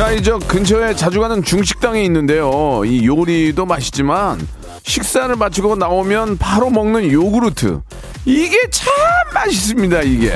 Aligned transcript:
자, 0.00 0.10
이저 0.12 0.38
근처에 0.38 0.94
자주 0.94 1.20
가는 1.20 1.42
중식당이 1.42 2.02
있는데요. 2.06 2.82
이 2.86 3.06
요리도 3.06 3.66
맛있지만 3.66 4.48
식사를 4.82 5.36
마치고 5.36 5.76
나오면 5.76 6.38
바로 6.38 6.70
먹는 6.70 7.12
요구르트. 7.12 7.82
이게 8.24 8.56
참 8.70 8.94
맛있습니다, 9.34 10.00
이게. 10.00 10.32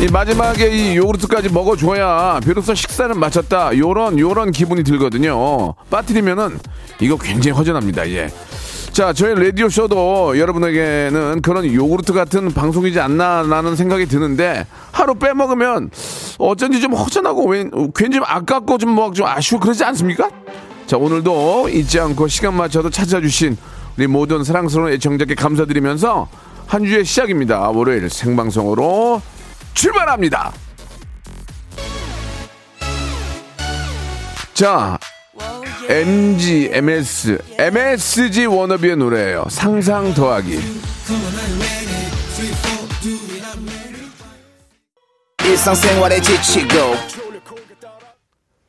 이 0.00 0.06
마지막에 0.10 0.68
이 0.68 0.96
요구르트까지 0.96 1.50
먹어줘야 1.50 2.40
비로소 2.42 2.74
식사는 2.74 3.16
마쳤다. 3.16 3.70
요런 3.78 4.18
요런 4.18 4.50
기분이 4.50 4.82
들거든요. 4.82 5.74
빠뜨리면은 5.88 6.58
이거 6.98 7.16
굉장히 7.16 7.56
허전합니다. 7.56 8.10
예. 8.10 8.28
자, 8.92 9.12
저희 9.12 9.34
라디오 9.34 9.68
쇼도 9.68 10.36
여러분에게는 10.38 11.42
그런 11.42 11.72
요구르트 11.72 12.12
같은 12.12 12.52
방송이지 12.52 12.98
않나라는 12.98 13.76
생각이 13.76 14.06
드는데 14.06 14.66
하루 14.90 15.14
빼먹으면 15.14 15.90
어쩐지 16.38 16.80
좀 16.80 16.94
허전하고 16.94 17.46
왠, 17.48 17.70
괜히 17.94 18.16
좀 18.16 18.24
아깝고 18.26 18.78
좀 18.78 18.90
뭐 18.90 19.12
좀 19.12 19.26
아쉬워 19.26 19.60
그러지 19.60 19.84
않습니까? 19.84 20.28
자, 20.86 20.96
오늘도 20.96 21.68
잊지 21.68 22.00
않고 22.00 22.26
시간 22.26 22.54
맞춰도 22.56 22.90
찾아주신 22.90 23.56
우리 23.96 24.06
모든 24.08 24.42
사랑스러운 24.42 24.92
애청자께 24.92 25.34
감사드리면서 25.36 26.28
한 26.66 26.84
주의 26.84 27.04
시작입니다. 27.04 27.70
월요일 27.70 28.10
생방송으로 28.10 29.22
출발합니다. 29.74 30.52
자, 34.52 34.98
MG, 35.88 36.70
MS, 36.72 37.38
MSG 37.58 38.46
워너비의 38.46 38.96
노래예요. 38.96 39.44
상상 39.48 40.12
더하기. 40.14 40.58
일상생활에 45.44 46.20
지치고, 46.20 46.68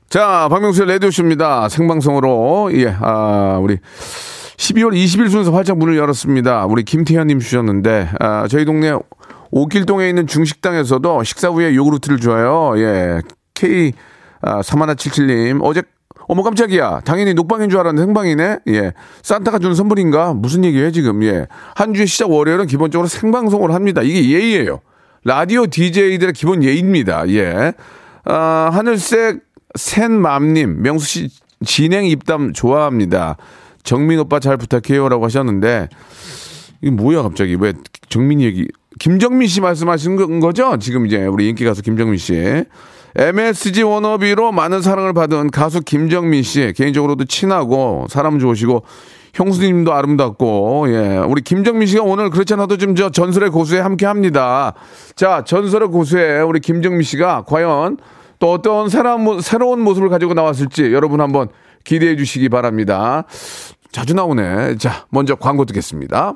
자, 0.10 0.48
박명수의 0.50 0.88
라디오쇼입니다. 0.88 1.70
생방송으로, 1.70 2.72
예, 2.74 2.96
아, 3.00 3.60
우리 3.62 3.78
12월 4.58 4.94
20일 4.94 5.30
순서 5.30 5.52
활짝 5.52 5.78
문을 5.78 5.98
열었습니다. 5.98 6.66
우리 6.66 6.84
김태현님 6.84 7.40
주셨는데, 7.40 8.10
아, 8.20 8.48
저희 8.48 8.66
동네 8.66 8.94
오길동에 9.52 10.08
있는 10.08 10.28
중식당에서도 10.28 11.24
식사 11.24 11.50
후에 11.50 11.76
요구르트를 11.76 12.20
줘요. 12.20 12.74
예, 12.78 13.22
K, 13.54 13.94
아, 14.42 14.62
3177님. 14.62 15.60
어제, 15.64 15.84
어머 16.32 16.44
깜짝이야. 16.44 17.02
당연히 17.04 17.34
녹방인 17.34 17.70
줄 17.70 17.78
알았는데 17.82 18.06
생방이네. 18.06 18.60
예. 18.70 18.94
산타가 19.22 19.60
준 19.60 19.76
선물인가? 19.76 20.34
무슨 20.34 20.64
얘기해, 20.64 20.92
지금? 20.92 21.24
예. 21.24 21.48
한 21.76 21.94
주의 21.94 22.08
시작 22.08 22.32
월요일은 22.32 22.68
기본적으로 22.68 23.10
생방송을 23.10 23.74
합니다. 23.74 24.02
이게 24.02 24.30
예의예요. 24.30 24.80
라디오 25.26 25.66
DJ들의 25.68 26.32
기본 26.32 26.64
예의입니다. 26.64 27.28
예. 27.32 27.74
아, 28.24 28.70
하늘색 28.72 29.42
샌맘님, 29.76 30.82
명수 30.82 31.06
씨 31.06 31.30
진행 31.66 32.06
입담 32.06 32.54
좋아합니다. 32.54 33.36
정민 33.84 34.18
오빠 34.20 34.40
잘 34.40 34.56
부탁해요라고 34.56 35.26
하셨는데 35.26 35.90
이게 36.82 36.92
뭐야 36.92 37.24
갑자기 37.24 37.58
왜 37.60 37.74
정민 38.08 38.40
얘기? 38.40 38.70
김정민 39.00 39.50
씨 39.50 39.60
말씀하시는 39.60 40.16
거- 40.16 40.40
거죠? 40.40 40.78
지금 40.80 41.06
이제 41.08 41.26
우리 41.26 41.50
인기 41.50 41.66
가수 41.66 41.82
김정민 41.82 42.18
씨. 42.18 42.64
MSG 43.16 43.84
워너비로 43.84 44.52
많은 44.52 44.82
사랑을 44.82 45.14
받은 45.14 45.52
가수 45.52 45.82
김정민 45.82 46.44
씨 46.44 46.74
개인적으로도 46.76 47.26
친하고 47.26 48.06
사람 48.10 48.40
좋으시고 48.40 48.84
형수님도 49.34 49.94
아름답고 49.94 50.86
예 50.90 51.18
우리 51.18 51.42
김정민 51.42 51.88
씨가 51.88 52.04
오늘 52.04 52.30
그렇지 52.30 52.54
않아도 52.54 52.78
좀 52.78 52.96
저 52.96 53.10
전설의 53.10 53.50
고수에 53.50 53.80
함께합니다. 53.80 54.74
자 55.16 55.44
전설의 55.46 55.88
고수에 55.90 56.40
우리 56.42 56.60
김정민 56.60 57.04
씨가 57.04 57.44
과연 57.48 57.98
또 58.40 58.52
어떤 58.52 58.90
새로운, 58.90 59.24
모- 59.24 59.40
새로운 59.40 59.82
모습을 59.82 60.10
가지고 60.10 60.34
나왔을지 60.34 60.92
여러분 60.94 61.22
한번 61.22 61.48
기대해 61.84 62.16
주시기 62.16 62.50
바랍니다. 62.50 63.24
자주 63.92 64.14
나오네. 64.14 64.78
자 64.78 65.06
먼저 65.10 65.36
광고 65.36 65.66
듣겠습니다. 65.66 66.36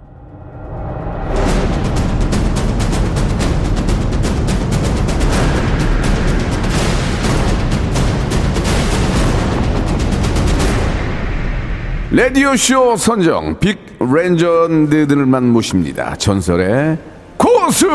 라디오쇼 12.13 12.97
선정 12.97 13.57
빅 13.57 13.79
렌전드들만 14.01 15.45
모십니다. 15.45 16.13
전설의 16.17 16.97
고수! 17.37 17.87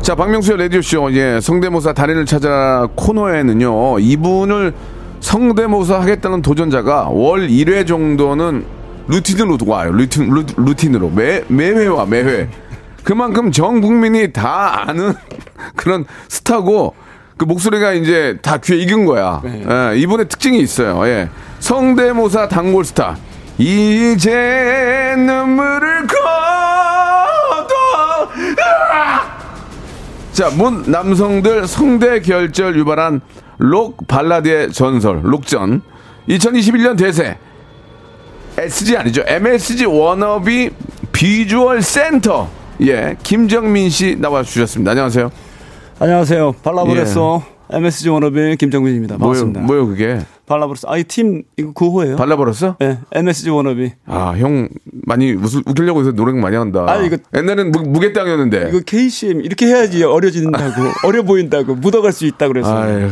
자, 0.00 0.14
박명수의 0.14 0.56
라디오쇼, 0.56 1.12
예, 1.12 1.38
성대모사 1.38 1.92
달인을 1.92 2.24
찾아 2.24 2.88
코너에는요, 2.94 3.98
이분을 3.98 4.72
성대모사 5.20 6.00
하겠다는 6.00 6.40
도전자가 6.40 7.10
월 7.10 7.48
1회 7.48 7.86
정도는 7.86 8.64
루틴으로 9.08 9.58
와요. 9.66 9.92
루틴, 9.92 10.30
루, 10.30 10.44
루틴으로. 10.56 11.10
매, 11.10 11.42
매회와 11.48 12.06
매회. 12.06 12.48
그만큼 13.04 13.52
전 13.52 13.82
국민이 13.82 14.32
다 14.32 14.84
아는 14.88 15.12
그런 15.76 16.06
스타고, 16.28 16.94
그 17.38 17.44
목소리가 17.44 17.92
이제 17.92 18.36
다 18.42 18.58
귀에 18.58 18.76
익은 18.78 19.04
거야. 19.04 19.40
예, 19.46 19.96
이분의 19.96 20.28
특징이 20.28 20.58
있어요. 20.58 21.06
예. 21.06 21.28
성대모사 21.60 22.48
단골 22.48 22.84
스타. 22.84 23.16
이제 23.56 25.14
눈물을 25.16 26.06
거둬. 26.08 26.18
으악! 28.36 29.38
자, 30.32 30.50
문 30.50 30.82
남성들 30.86 31.66
성대 31.66 32.20
결절 32.20 32.76
유발한 32.76 33.20
록 33.58 34.06
발라드의 34.08 34.72
전설, 34.72 35.20
록전. 35.22 35.82
2021년 36.28 36.98
대세. 36.98 37.38
SG 38.58 38.96
아니죠. 38.96 39.22
MSG 39.26 39.86
워너비 39.86 40.70
비주얼 41.12 41.82
센터. 41.82 42.48
예, 42.82 43.16
김정민 43.22 43.90
씨 43.90 44.16
나와 44.18 44.42
주셨습니다. 44.42 44.90
안녕하세요. 44.92 45.30
안녕하세요. 46.00 46.52
발라브레소 46.62 47.42
MSG 47.70 48.08
워너비 48.08 48.56
김정민입니다. 48.56 49.16
뭐요, 49.18 49.32
반갑습니다. 49.32 49.60
뭐요 49.62 49.86
그게? 49.88 50.20
발라브레소 50.46 50.88
아이 50.88 51.02
팀 51.04 51.42
이거 51.56 51.72
구호예요. 51.72 52.16
발라버렸어? 52.16 52.76
네, 52.78 52.98
MSG 53.12 53.50
워너비. 53.50 53.92
아, 54.06 54.32
형 54.38 54.68
많이 55.06 55.32
웃을, 55.32 55.62
웃기려고 55.66 56.00
해서 56.00 56.12
노력 56.12 56.36
많이 56.38 56.56
한다. 56.56 56.86
아, 56.88 56.96
이거- 57.02 57.18
옛날엔 57.34 57.72
무, 57.72 57.80
무게땅이었는데. 57.82 58.68
이거 58.70 58.80
KCM 58.86 59.40
이렇게 59.42 59.66
해야지 59.66 60.02
어려진다고 60.04 60.72
어려 61.04 61.22
보인다고 61.24 61.74
묻어갈 61.74 62.12
수 62.12 62.24
있다 62.26 62.46
그래서. 62.48 62.74
아유, 62.74 63.08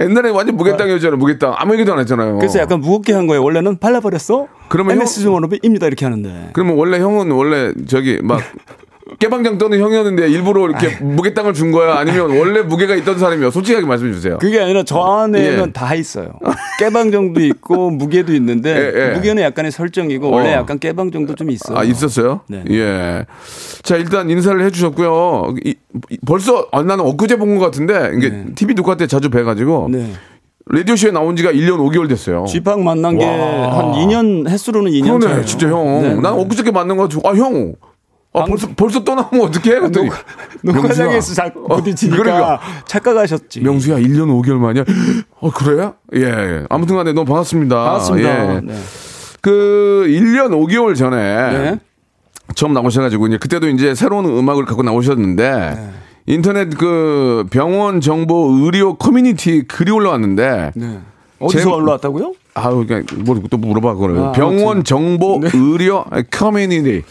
옛날에 0.00 0.28
완전 0.30 0.56
무게땅이었잖아요. 0.56 1.16
무게땅. 1.16 1.54
아무 1.56 1.72
얘기도 1.74 1.94
안 1.94 1.98
했잖아요. 2.00 2.36
그래서 2.38 2.58
약간 2.60 2.80
무겁게 2.80 3.14
한 3.14 3.26
거예요. 3.26 3.42
원래는 3.42 3.78
발라버렸어. 3.78 4.46
그러면 4.68 4.96
MSG 4.96 5.26
워너비입니다 5.28 5.86
이렇게 5.86 6.04
하는데. 6.04 6.50
그러면 6.52 6.76
원래 6.76 7.00
형은 7.00 7.30
원래 7.32 7.72
저기 7.88 8.20
막 8.22 8.40
깨방장 9.18 9.58
떠는 9.58 9.80
형이었는데 9.80 10.28
일부러 10.28 10.68
이렇게 10.68 10.96
무게 11.02 11.34
땅을 11.34 11.52
준 11.52 11.72
거야? 11.72 11.96
아니면 11.96 12.38
원래 12.38 12.62
무게가 12.62 12.94
있던 12.94 13.18
사람이요? 13.18 13.50
솔직하게 13.50 13.84
말씀해 13.84 14.12
주세요. 14.12 14.38
그게 14.38 14.60
아니라 14.60 14.84
저 14.84 15.00
안에는 15.00 15.66
예. 15.68 15.72
다 15.72 15.94
있어요. 15.96 16.38
깨방정도 16.78 17.40
있고 17.40 17.90
무게도 17.90 18.32
있는데 18.34 18.70
예, 18.94 19.00
예. 19.10 19.14
무게는 19.14 19.42
약간의 19.42 19.72
설정이고 19.72 20.30
원래 20.30 20.50
어. 20.54 20.58
약간 20.58 20.78
깨방정도 20.78 21.34
좀 21.34 21.50
있어요. 21.50 21.76
아, 21.76 21.82
있었어요? 21.82 22.42
네. 22.48 22.62
예. 22.70 23.26
자, 23.82 23.96
일단 23.96 24.30
인사를 24.30 24.60
해주셨고요. 24.66 25.54
이- 25.64 25.74
이- 26.10 26.18
벌써, 26.24 26.68
아, 26.70 26.82
나는 26.82 27.04
엊그제 27.04 27.36
본 27.36 27.58
것 27.58 27.64
같은데, 27.64 28.12
이게 28.16 28.28
네. 28.28 28.44
TV 28.54 28.74
녹화 28.74 28.96
때 28.96 29.06
자주 29.08 29.30
뵈가지고, 29.30 29.88
네. 29.90 30.12
라디오 30.66 30.94
쇼에 30.96 31.10
나온 31.10 31.34
지가 31.34 31.50
1년 31.50 31.78
5개월 31.78 32.08
됐어요. 32.10 32.44
쥐팍 32.46 32.80
만난 32.82 33.16
게 33.18 33.24
와. 33.24 33.78
한 33.78 33.92
2년 33.94 34.46
횟수로는 34.48 34.92
2년 34.92 35.04
그러네, 35.18 35.26
차예요. 35.26 35.44
진짜 35.46 35.68
형. 35.68 36.02
네, 36.02 36.14
난 36.14 36.22
네. 36.22 36.42
엊그저께 36.42 36.70
만난 36.70 36.98
거 36.98 37.08
같고, 37.08 37.26
아, 37.28 37.32
형. 37.34 37.74
아, 38.34 38.44
벌써, 38.44 38.68
벌써 38.76 39.02
떠나면 39.02 39.40
어떡해? 39.40 39.80
그랬더니, 39.80 40.10
녹화장에서 40.62 41.34
자 41.34 41.50
어, 41.68 41.76
부딪히니까 41.76 42.22
그러니까. 42.22 42.60
착각하셨지. 42.86 43.60
명수야, 43.62 43.96
1년 43.96 44.26
5개월 44.42 44.58
만이야? 44.58 44.84
어, 45.40 45.50
그래? 45.50 45.90
예, 46.14 46.20
예. 46.22 46.64
아무튼 46.68 46.96
간에 46.96 47.12
너무 47.12 47.24
반갑습니다. 47.26 47.74
반갑습니다. 47.76 48.54
예. 48.56 48.60
네. 48.60 48.74
그, 49.40 50.04
1년 50.08 50.50
5개월 50.50 50.94
전에, 50.94 51.16
네. 51.16 51.78
처음 52.54 52.72
나오셔가지고 52.74 53.26
이제 53.28 53.38
그때도 53.38 53.68
이제 53.68 53.94
새로운 53.94 54.24
음악을 54.26 54.64
갖고 54.66 54.82
나오셨는데 54.82 55.50
네. 55.76 55.90
인터넷 56.26 56.70
그 56.76 57.46
병원 57.50 58.00
정보 58.00 58.50
의료 58.62 58.94
커뮤니티 58.96 59.62
글이 59.68 59.90
올라왔는데 59.90 60.72
네. 60.74 60.98
어디서 61.40 61.62
제- 61.62 61.68
올라왔다고요? 61.68 62.32
아우 62.54 62.86
그냥 62.86 63.04
뭘또 63.24 63.56
물어봐 63.58 63.94
그거를 63.94 64.18
아, 64.18 64.32
병원. 64.32 64.82
정보 64.82 65.40
의료 65.54 66.04
커뮤니티 66.30 67.02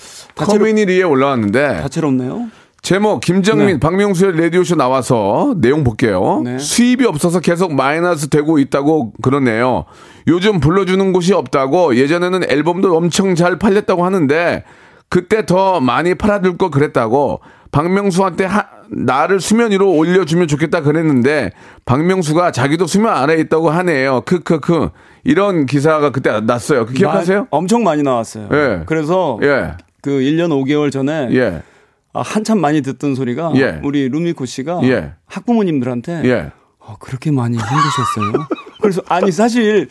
커뮤니티에 0.45 1.03
올라왔는데 1.03 1.81
다채롭네요. 1.81 2.47
제목 2.81 3.19
김정민 3.21 3.67
네. 3.67 3.79
박명수의 3.79 4.39
라디오쇼 4.39 4.75
나와서 4.75 5.55
내용 5.57 5.83
볼게요. 5.83 6.41
네. 6.45 6.57
수입이 6.57 7.05
없어서 7.05 7.39
계속 7.41 7.73
마이너스 7.73 8.29
되고 8.29 8.59
있다고 8.59 9.13
그러네요. 9.21 9.85
요즘 10.27 10.59
불러주는 10.59 11.11
곳이 11.11 11.33
없다고 11.33 11.95
예전에는 11.95 12.49
앨범도 12.49 12.95
엄청 12.95 13.35
잘 13.35 13.57
팔렸다고 13.59 14.05
하는데 14.05 14.63
그때 15.09 15.45
더 15.45 15.79
많이 15.81 16.15
팔아줄 16.15 16.57
거 16.57 16.69
그랬다고 16.69 17.41
박명수한테 17.71 18.45
하- 18.45 18.67
나를 18.89 19.41
수면 19.41 19.71
위로 19.71 19.91
올려주면 19.91 20.47
좋겠다 20.47 20.81
그랬는데 20.81 21.51
박명수가 21.83 22.51
자기도 22.51 22.87
수면 22.87 23.13
아래에 23.13 23.39
있다고 23.41 23.69
하네요. 23.69 24.21
크크크 24.21 24.89
이런 25.25 25.65
기사가 25.65 26.11
그때 26.11 26.39
났어요. 26.41 26.85
그 26.85 26.93
기억하세요? 26.93 27.39
마- 27.41 27.47
엄청 27.51 27.83
많이 27.83 28.01
나왔어요. 28.03 28.47
예. 28.53 28.83
그래서 28.85 29.37
예. 29.43 29.73
그 30.07 30.21
1년 30.21 30.51
5개월 30.51 30.89
전에 30.89 31.27
예. 31.33 31.61
아, 32.13 32.21
한참 32.21 32.61
많이 32.61 32.81
듣던 32.81 33.13
소리가 33.13 33.51
예. 33.57 33.81
우리 33.83 34.07
루미코 34.07 34.45
씨가 34.45 34.79
예. 34.83 35.11
학부모님들한테 35.25 36.21
예. 36.23 36.51
아, 36.79 36.95
그렇게 37.01 37.29
많이 37.29 37.57
힘드셨어요? 37.57 38.47
그래서 38.81 39.01
아니 39.09 39.33
사실 39.33 39.89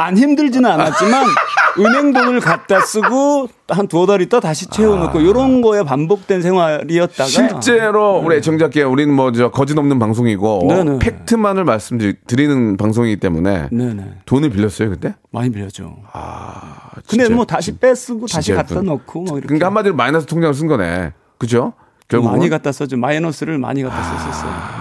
안 0.00 0.16
힘들지는 0.16 0.68
않았지만 0.70 1.24
은행 1.78 2.12
돈을 2.12 2.40
갖다 2.40 2.80
쓰고 2.80 3.48
한 3.68 3.86
두어 3.86 4.06
달 4.06 4.20
있다 4.22 4.40
다시 4.40 4.66
채워놓고 4.68 5.20
이런 5.20 5.60
거에 5.62 5.82
반복된 5.84 6.42
생활이었다가 6.42 7.22
아. 7.24 7.26
실제로 7.26 8.18
우리 8.18 8.36
애청자께 8.36 8.82
우리는 8.82 9.14
뭐 9.14 9.30
저 9.32 9.50
거짓 9.50 9.78
없는 9.78 9.98
방송이고 9.98 10.66
네네. 10.68 10.98
팩트만을 10.98 11.64
말씀드리는 11.64 12.76
방송이기 12.76 13.20
때문에 13.20 13.68
네네 13.70 14.04
돈을 14.26 14.50
빌렸어요 14.50 14.90
그때? 14.90 15.14
많이 15.30 15.50
빌렸죠. 15.52 15.84
근데 15.94 16.08
아, 16.12 16.90
진짜- 17.06 17.34
뭐 17.34 17.44
다시 17.44 17.76
빼쓰고 17.78 18.26
다시 18.26 18.52
갖다 18.52 18.74
예쁜. 18.76 18.86
넣고 18.86 19.20
뭐 19.22 19.38
이렇게 19.38 19.46
그러니까 19.46 19.66
한마디로 19.66 19.94
마이너스 19.94 20.26
통장을 20.26 20.52
쓴 20.54 20.66
거네. 20.66 21.12
그죠? 21.38 21.74
결국 22.08 22.30
많이 22.32 22.48
갖다 22.48 22.72
썼죠. 22.72 22.96
마이너스를 22.96 23.58
많이 23.58 23.82
갖다 23.84 23.96
아. 23.96 24.02
썼었어요. 24.02 24.50
네. 24.50 24.79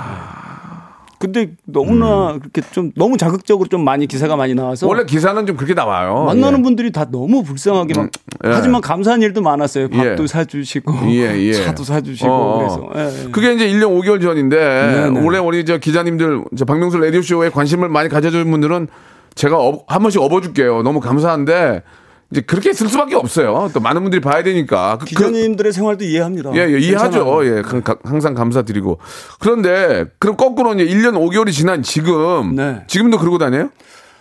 근데 1.19 1.51
너무나 1.66 2.31
음. 2.31 2.39
그렇게 2.39 2.62
좀 2.71 2.92
너무 2.95 3.18
자극적으로 3.18 3.68
좀 3.68 3.83
많이 3.83 4.07
기사가 4.07 4.38
많이 4.38 4.56
나와서 4.56 4.88
원래 4.88 5.04
기사는 5.04 5.45
좀 5.45 5.57
그렇게 5.57 5.74
나와요. 5.74 6.24
만나는 6.24 6.60
예. 6.60 6.63
분들이 6.63 6.92
다 6.94 7.06
너무 7.12 7.44
불쌍하게 7.44 7.94
막 8.00 8.10
예. 8.45 8.50
하지만 8.50 8.80
감사한 8.80 9.21
일도 9.21 9.42
많았어요. 9.42 9.89
밥도 9.89 10.24
예. 10.24 10.27
사주시고 10.27 10.94
예, 11.10 11.38
예. 11.38 11.51
차도 11.66 11.83
사주시고 11.83 12.30
어, 12.31 12.33
어. 12.33 12.57
그래서 12.57 12.89
예, 12.95 13.25
예. 13.25 13.31
그게 13.31 13.54
이제 13.54 13.68
1년 13.68 13.89
5개월 14.01 14.21
전인데 14.21 14.56
네네. 14.57 15.19
원래 15.25 15.39
우리 15.39 15.66
저 15.66 15.77
기자님들 15.77 16.45
저 16.57 16.63
박명수 16.63 16.98
라디오 17.00 17.21
쇼에 17.21 17.50
관심을 17.50 17.89
많이 17.89 18.07
가져준 18.07 18.50
분들은 18.50 18.88
제가 19.36 19.57
업- 19.57 19.83
한 19.88 20.01
번씩 20.01 20.21
업어줄게요. 20.21 20.83
너무 20.83 21.01
감사한데 21.01 21.83
이제 22.31 22.42
그렇게 22.42 22.74
쓸 22.74 22.88
수밖에 22.88 23.16
없어요. 23.16 23.70
또 23.74 23.80
많은 23.80 24.02
분들이 24.04 24.22
봐야 24.22 24.44
되니까. 24.44 24.98
그- 25.00 25.06
그- 25.06 25.16
기자님들의 25.16 25.74
생활도 25.74 26.04
이해합니다. 26.06 26.52
예, 26.56 26.72
예, 26.72 26.78
이해하죠. 26.80 27.42
예, 27.46 27.62
가- 27.64 27.81
가- 27.81 27.96
항상 28.04 28.36
감사드리고. 28.36 29.00
그런데, 29.40 30.06
그럼 30.20 30.38
거꾸로 30.38 30.74
이제 30.76 30.86
1년 30.86 31.16
5개월이 31.16 31.52
지난 31.52 31.81
지금, 31.81 32.56
네. 32.56 32.84
지금도 32.88 33.18
그러고 33.18 33.40
다녀요? 33.40 33.70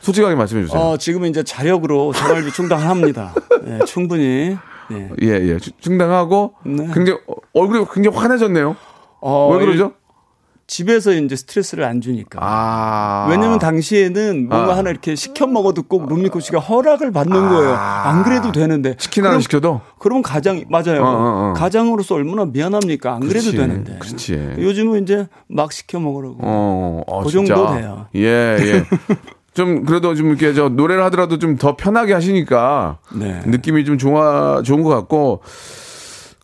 솔직하게 0.01 0.37
말씀해 0.37 0.65
주세요. 0.65 0.81
어, 0.81 0.97
지금은 0.97 1.29
이제 1.29 1.43
자력으로 1.43 2.13
생활비 2.15 2.51
충당합니다. 2.53 3.35
예, 3.67 3.85
충분히. 3.85 4.57
예. 4.91 5.11
예, 5.21 5.29
예. 5.29 5.59
주- 5.59 5.73
충당하고, 5.81 6.55
네. 6.65 6.89
굉장히, 6.95 7.19
어, 7.27 7.35
얼굴이 7.53 7.85
굉장히 7.93 8.17
환해졌네요. 8.17 8.75
어, 9.21 9.51
왜 9.53 9.59
그러죠? 9.67 9.93
집에서 10.69 11.12
이제 11.15 11.35
스트레스를 11.35 11.82
안 11.82 12.03
주니까. 12.03 12.38
아. 12.43 13.26
왜냐면 13.31 13.59
당시에는 13.59 14.49
뭔가 14.50 14.75
아. 14.75 14.76
하나 14.76 14.91
이렇게 14.91 15.15
시켜 15.15 15.47
먹어도 15.47 15.82
꼭 15.85 16.06
룸미코 16.09 16.41
씨가 16.41 16.61
허락을 16.61 17.11
받는 17.11 17.49
거예요. 17.49 17.75
안 17.75 18.23
그래도 18.23 18.53
되는데. 18.53 18.94
치킨 18.99 19.25
하나 19.25 19.31
그럼- 19.32 19.41
시켜도? 19.41 19.81
그러면 19.99 20.23
가장 20.23 20.62
맞아요. 20.69 21.03
어, 21.03 21.06
어, 21.06 21.50
어. 21.50 21.53
가장으로서 21.56 22.17
얼마나 22.17 22.44
미안합니까? 22.44 23.15
안 23.15 23.20
그래도 23.20 23.50
그렇지, 23.50 23.56
되는데. 23.56 23.97
그렇지. 23.99 24.55
요즘은 24.59 25.03
이제 25.05 25.26
막 25.49 25.73
시켜 25.73 25.99
먹으라고. 26.00 26.37
어, 26.41 27.03
어, 27.06 27.23
그 27.25 27.31
진짜. 27.31 27.55
정도 27.55 27.73
돼요. 27.75 28.06
예, 28.14 28.21
예. 28.61 28.85
좀, 29.55 29.85
그래도 29.87 30.14
좀 30.14 30.29
이렇게 30.29 30.53
저 30.53 30.69
노래를 30.69 31.03
하더라도 31.05 31.38
좀 31.38 31.56
더 31.56 31.76
편하게 31.76 32.12
하시니까. 32.12 32.99
네. 33.14 33.41
느낌이 33.47 33.87
좀 33.87 33.97
좋아, 33.97 34.61
좋은 34.62 34.82
것 34.82 34.91
같고. 34.91 35.41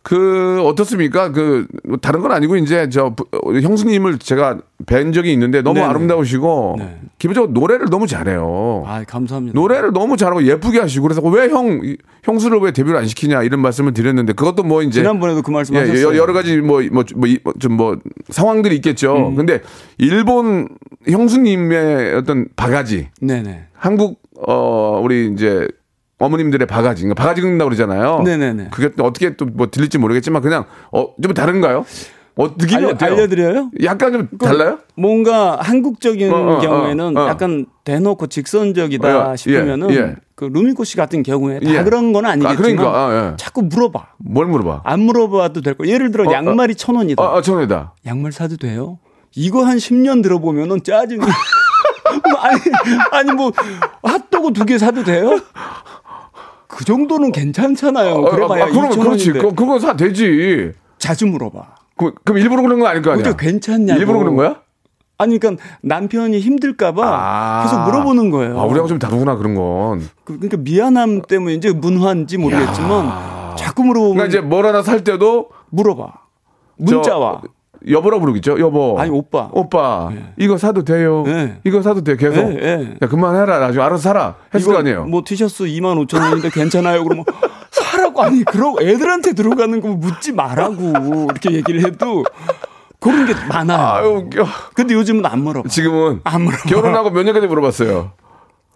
그, 0.07 0.61
어떻습니까? 0.63 1.31
그, 1.31 1.65
다른 1.99 2.21
건 2.21 2.31
아니고, 2.31 2.57
이제, 2.57 2.89
저, 2.89 3.15
형수님을 3.43 4.19
제가 4.19 4.59
뵌 4.85 5.11
적이 5.11 5.33
있는데 5.33 5.63
너무 5.63 5.79
네네. 5.79 5.87
아름다우시고, 5.87 6.75
네. 6.77 6.99
기본적으로 7.17 7.51
노래를 7.53 7.87
너무 7.89 8.05
잘해요. 8.05 8.83
아, 8.85 9.03
감사합니다. 9.07 9.59
노래를 9.59 9.93
너무 9.93 10.15
잘하고 10.15 10.43
예쁘게 10.43 10.79
하시고, 10.79 11.01
그래서 11.07 11.21
왜 11.23 11.49
형, 11.49 11.81
이- 11.83 11.97
형수를 12.23 12.59
왜 12.59 12.71
데뷔를 12.71 12.99
안 12.99 13.07
시키냐, 13.07 13.41
이런 13.41 13.61
말씀을 13.61 13.93
드렸는데, 13.95 14.33
그것도 14.33 14.61
뭐 14.61 14.83
이제. 14.83 14.99
지난번에도 15.01 15.41
그 15.41 15.49
말씀 15.49 15.73
예, 15.73 15.79
하셨어요. 15.79 16.09
여- 16.09 16.15
여러 16.17 16.33
가지 16.33 16.57
뭐, 16.57 16.83
뭐, 16.91 17.03
뭐, 17.15 17.27
이- 17.27 17.39
뭐, 17.43 17.53
좀 17.59 17.73
뭐, 17.73 17.97
상황들이 18.29 18.75
있겠죠. 18.75 19.29
음. 19.29 19.35
근데, 19.35 19.61
일본 19.97 20.67
형수님의 21.09 22.13
어떤 22.13 22.45
바가지, 22.55 23.07
네네. 23.21 23.69
한국, 23.73 24.21
어, 24.47 25.01
우리 25.03 25.31
이제, 25.33 25.67
어머님들의 26.19 26.65
바가지, 26.67 27.01
그러니까 27.03 27.21
바가지 27.21 27.41
긁는다고 27.41 27.69
그러잖아요. 27.69 28.21
네네네. 28.23 28.69
그게 28.71 28.91
또 28.95 29.03
어떻게 29.03 29.35
또 29.35 29.45
뭐 29.53 29.67
들릴지 29.69 29.97
모르겠지만, 29.97 30.41
그냥, 30.41 30.65
어, 30.91 31.07
좀 31.21 31.33
다른가요? 31.33 31.85
어, 32.37 32.47
느낌이 32.57 32.75
알려, 32.75 32.89
어때요? 32.89 33.13
알려드려요? 33.13 33.71
약간 33.83 34.11
좀 34.11 34.27
달라요? 34.37 34.79
뭔가 34.97 35.57
한국적인 35.61 36.33
어, 36.33 36.55
어, 36.57 36.59
경우에는 36.59 37.15
어, 37.17 37.21
어. 37.23 37.27
약간 37.29 37.65
대놓고 37.85 38.27
직선적이다 38.27 39.07
어, 39.29 39.31
예, 39.31 39.37
싶으면은 39.37 39.89
예. 39.91 40.15
그 40.35 40.43
루미코 40.43 40.83
씨 40.83 40.97
같은 40.97 41.23
경우에 41.23 41.61
다 41.61 41.73
예. 41.73 41.83
그런 41.83 42.11
건 42.11 42.25
아니겠지만 42.25 42.53
아, 42.53 42.61
그러니까, 42.61 42.89
아, 42.91 43.29
예. 43.31 43.35
자꾸 43.37 43.61
물어봐. 43.61 44.07
뭘 44.17 44.47
물어봐? 44.47 44.81
안 44.83 44.99
물어봐도 44.99 45.61
될 45.61 45.75
거. 45.75 45.87
예를 45.87 46.11
들어 46.11 46.29
어, 46.29 46.33
양말이 46.33 46.75
천 46.75 46.95
원이다. 46.95 47.23
아, 47.23 47.37
아, 47.37 47.41
정혜다. 47.41 47.93
양말 48.05 48.33
사도 48.33 48.57
돼요? 48.57 48.99
이거 49.37 49.63
한 49.65 49.77
10년 49.77 50.21
들어보면은 50.21 50.83
짜증이. 50.83 51.21
아니, 52.41 52.59
아니 53.11 53.31
뭐 53.31 53.51
핫도그 54.03 54.51
두 54.53 54.65
개 54.65 54.77
사도 54.77 55.03
돼요? 55.05 55.39
그 56.75 56.83
정도는 56.83 57.31
괜찮잖아요. 57.31 58.21
그래봐야 58.23 58.65
아, 58.65 58.67
그럼 58.67 58.89
2천 58.89 58.99
그렇지. 59.01 59.31
그, 59.31 59.55
그거 59.55 59.79
사 59.79 59.95
되지. 59.95 60.73
자주 60.97 61.25
물어봐. 61.25 61.63
그, 61.95 62.13
그럼 62.25 62.39
일부러 62.39 62.61
그런 62.61 62.79
건 62.79 62.87
아닐 62.89 63.01
거 63.01 63.11
아니야? 63.11 63.23
근데 63.23 63.37
괜찮냐고. 63.45 63.97
일부러 63.97 64.19
그런 64.19 64.35
거야? 64.35 64.57
아니, 65.17 65.39
그러니까 65.39 65.63
남편이 65.81 66.37
힘들까봐 66.37 67.01
아. 67.01 67.63
계속 67.63 67.81
물어보는 67.85 68.29
거예요. 68.29 68.59
아, 68.59 68.65
우리하고 68.65 68.89
좀 68.89 68.99
다르구나, 68.99 69.37
그런 69.37 69.55
건. 69.55 70.01
그- 70.25 70.37
그러니까 70.37 70.57
미안함 70.57 71.21
때문에 71.21 71.53
이제 71.53 71.71
문화인지 71.71 72.37
모르겠지만 72.37 73.55
자꾸 73.55 73.85
물어보면 73.85 74.15
그러니까 74.17 74.25
이제 74.37 74.41
뭘 74.45 74.65
하나 74.65 74.81
살 74.83 75.05
때도 75.05 75.47
물어봐. 75.69 76.07
저, 76.85 76.95
문자 76.95 77.17
와. 77.17 77.41
여보라고 77.89 78.21
부르겠죠? 78.21 78.59
여보. 78.59 78.99
아니, 78.99 79.09
오빠. 79.11 79.49
오빠. 79.51 80.09
예. 80.13 80.33
이거 80.37 80.57
사도 80.57 80.83
돼요. 80.83 81.23
예. 81.27 81.57
이거 81.63 81.81
사도 81.81 82.03
돼, 82.03 82.15
계속. 82.17 82.37
예, 82.39 82.57
예. 82.61 82.97
야, 83.01 83.07
그만해라. 83.07 83.59
나중에 83.59 83.83
알아서 83.83 84.01
사라. 84.01 84.35
했을 84.53 84.71
거 84.71 84.79
아니에요? 84.79 85.05
뭐 85.05 85.21
티셔츠 85.25 85.63
2만 85.65 86.05
5천 86.07 86.21
원인데 86.21 86.49
괜찮아요? 86.49 87.03
그러면 87.03 87.25
사라고 87.71 88.21
아니 88.21 88.43
그러고 88.43 88.81
애들한테 88.81 89.33
들어가는 89.33 89.81
거 89.81 89.89
묻지 89.89 90.31
말라고 90.31 91.27
이렇게 91.31 91.51
얘기를 91.51 91.85
해도 91.85 92.23
그런 92.99 93.25
게 93.25 93.33
많아요. 93.49 93.79
아유, 93.79 94.07
웃겨. 94.17 94.45
근데 94.73 94.93
요즘은 94.93 95.25
안 95.25 95.43
물어봐. 95.43 95.69
지금은 95.69 96.21
안 96.23 96.41
물어봐. 96.43 96.63
결혼하고 96.69 97.09
몇 97.11 97.23
년까지 97.23 97.47
물어봤어요? 97.47 98.11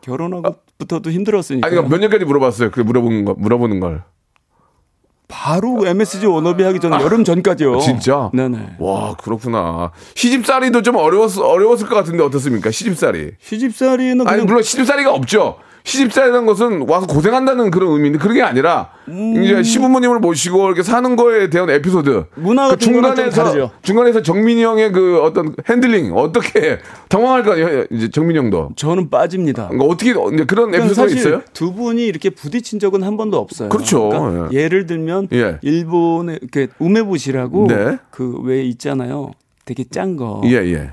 결혼하고부터도 0.01 1.11
힘들었으니까. 1.11 1.67
아니, 1.67 1.75
그러니까 1.75 1.95
몇 1.95 1.99
년까지 2.01 2.25
물어봤어요? 2.25 2.71
그 2.71 2.81
물어보는 2.81 3.25
거, 3.25 3.35
물어보는 3.37 3.79
걸. 3.79 4.03
바로 5.29 5.85
MSG 5.85 6.25
워너비 6.25 6.63
하기 6.63 6.79
전에 6.79 7.01
여름 7.01 7.23
전까지요. 7.23 7.77
아, 7.77 7.79
진짜? 7.79 8.29
네네. 8.33 8.77
와, 8.79 9.13
그렇구나. 9.15 9.91
시집살이도 10.15 10.81
좀 10.81 10.95
어려웠, 10.95 11.37
어려웠을 11.37 11.87
것 11.87 11.95
같은데 11.95 12.23
어떻습니까? 12.23 12.71
시집살이. 12.71 13.33
시집살이는 13.39 14.27
아니, 14.27 14.41
물론 14.43 14.63
시집살이가 14.63 15.13
없죠. 15.13 15.57
시집살이라는 15.89 16.45
것은 16.45 16.87
와서 16.87 17.05
고생한다는 17.07 17.71
그런 17.71 17.91
의미인데 17.93 18.19
그런 18.19 18.35
게 18.35 18.41
아니라 18.41 18.91
이제 19.07 19.61
시부모님을 19.63 20.19
모시고 20.19 20.67
이렇게 20.67 20.83
사는 20.83 21.15
거에 21.15 21.49
대한 21.49 21.69
에피소드. 21.69 22.09
음. 22.09 22.23
문화 22.35 22.69
그 22.69 22.77
중간에서. 22.77 23.71
중간에서 23.81 24.21
정민이 24.21 24.63
형의 24.63 24.91
그 24.91 25.21
어떤 25.21 25.55
핸들링 25.67 26.15
어떻게 26.15 26.79
당황할 27.09 27.43
거 27.43 27.53
아니에요. 27.53 27.85
이제 27.91 28.09
정민이 28.09 28.39
형도. 28.39 28.69
저는 28.75 29.09
빠집니다. 29.09 29.67
그러니까 29.69 29.85
어떻게 29.91 30.11
이제 30.11 30.45
그런 30.45 30.71
그러니까 30.71 30.77
에피소드가 30.77 31.01
사실 31.07 31.17
있어요? 31.17 31.41
두 31.53 31.73
분이 31.73 32.05
이렇게 32.05 32.29
부딪힌 32.29 32.79
적은 32.79 33.03
한 33.03 33.17
번도 33.17 33.37
없어요. 33.37 33.69
그렇죠. 33.69 34.09
그러니까 34.09 34.49
예 34.53 34.69
를 34.69 34.85
들면 34.85 35.29
예. 35.33 35.57
일본의 35.63 36.41
그 36.51 36.67
우메보시라고 36.77 37.67
네. 37.67 37.97
그왜 38.11 38.63
있잖아요. 38.65 39.31
되게 39.65 39.83
짠 39.83 40.15
거. 40.15 40.41
예, 40.45 40.57
예. 40.57 40.91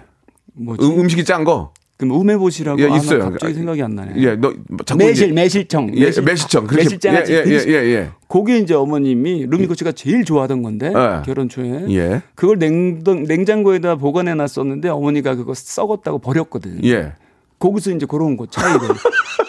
뭐지? 0.55 0.83
음, 0.87 1.01
음식이 1.01 1.25
짠 1.27 1.45
거. 1.45 1.73
그럼 1.97 2.13
우메보시라고 2.21 2.79
예, 2.81 2.87
아, 2.87 2.89
나 2.91 2.97
있어요. 2.97 3.21
갑자기 3.21 3.55
생각이 3.55 3.83
안 3.83 3.95
나네. 3.95 4.13
예, 4.17 4.37
너 4.37 4.53
자꾸 4.85 4.99
매실 4.99 5.33
매실청. 5.33 5.91
예, 5.97 6.11
매실청. 6.21 6.67
그렇게 6.67 6.85
매실장아찌. 6.85 7.33
예, 7.33 7.37
예, 7.47 7.51
예, 7.51 7.65
예, 7.67 7.73
예. 7.73 8.11
그게 8.29 8.59
이제 8.59 8.75
어머님이 8.75 9.47
루미코 9.47 9.75
씨가 9.75 9.93
제일 9.93 10.25
좋아하던 10.25 10.63
건데 10.63 10.93
예. 10.95 11.23
결혼 11.25 11.49
초에 11.49 11.87
예. 11.91 12.23
그걸 12.35 12.59
냉동 12.59 13.23
냉장고에다 13.23 13.95
보관해 13.97 14.35
놨었는데 14.35 14.91
어머니가 14.91 15.37
그거 15.37 15.55
썩었다고 15.55 16.19
버렸거든. 16.19 16.85
예. 16.85 17.15
거기서 17.59 17.93
이제 17.93 18.05
그런 18.05 18.37
거 18.37 18.45
차이를. 18.47 18.81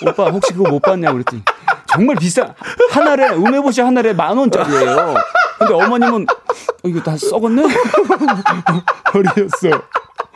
오빠 0.08 0.30
혹시 0.30 0.54
그거 0.54 0.70
못 0.70 0.80
봤냐 0.82 1.12
그랬더니 1.12 1.42
정말 1.90 2.16
비싸 2.16 2.56
한 2.92 3.08
알에 3.08 3.30
우메보시 3.30 3.82
한 3.82 3.98
알에 3.98 4.14
만 4.14 4.38
원짜리예요. 4.38 5.16
근데 5.60 5.74
어머님은 5.74 6.26
어, 6.30 6.88
이거 6.88 7.02
다 7.02 7.18
썩었네. 7.18 7.64
버렸어. 9.12 9.82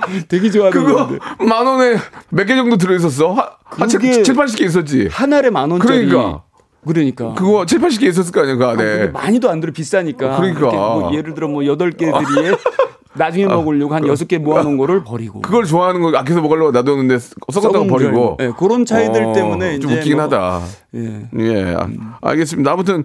되게 0.28 0.50
좋아하는 0.50 0.72
그거 0.84 0.96
건데 1.08 1.20
만 1.46 1.66
원에 1.66 1.98
몇 2.30 2.46
개 2.46 2.56
정도 2.56 2.78
들어 2.78 2.96
있었어? 2.96 3.36
한 3.66 3.88
그게- 3.88 4.24
7, 4.24 4.36
80개 4.36 4.62
있었지. 4.66 5.08
한 5.12 5.32
알에 5.34 5.50
만 5.50 5.70
원짜리. 5.72 6.08
그러니까. 6.08 6.44
그러니까. 6.86 7.34
그거 7.36 7.66
7, 7.66 7.80
80개 7.80 8.04
있었을 8.10 8.32
거 8.32 8.42
아니야, 8.42 8.56
그 8.56 8.66
안에. 8.66 8.76
근데 8.84 9.08
많이도 9.12 9.50
안 9.50 9.60
들어 9.60 9.72
비싸니까. 9.72 10.38
그러니까. 10.38 10.60
이렇게 10.60 10.76
뭐 10.78 11.14
예를 11.14 11.34
들어 11.36 11.48
뭐 11.48 11.66
여덟 11.66 11.92
개들이에 11.92 12.52
나중에 13.14 13.46
먹으려고 13.46 13.94
한 13.94 14.08
여섯 14.08 14.28
개 14.28 14.38
모아놓은 14.38 14.78
거를 14.78 15.04
버리고. 15.04 15.42
그걸 15.42 15.66
좋아하는 15.66 16.02
거 16.02 16.16
아껴서 16.18 16.42
먹으려고 16.42 16.72
놔뒀는데 16.72 17.20
썩었다고 17.52 17.74
썩은 17.74 17.88
버리고. 17.88 18.38
예, 18.40 18.52
그런 18.58 18.86
차이들 18.86 19.26
어, 19.26 19.34
때문에 19.34 19.80
좀 19.80 19.92
이제 19.92 20.00
웃기긴 20.00 20.18
뭐- 20.18 20.26
하다. 20.26 20.62
예. 20.96 21.22
예, 21.40 21.76
아, 21.76 21.88
알겠습니다. 22.22 22.72
아무튼 22.72 23.04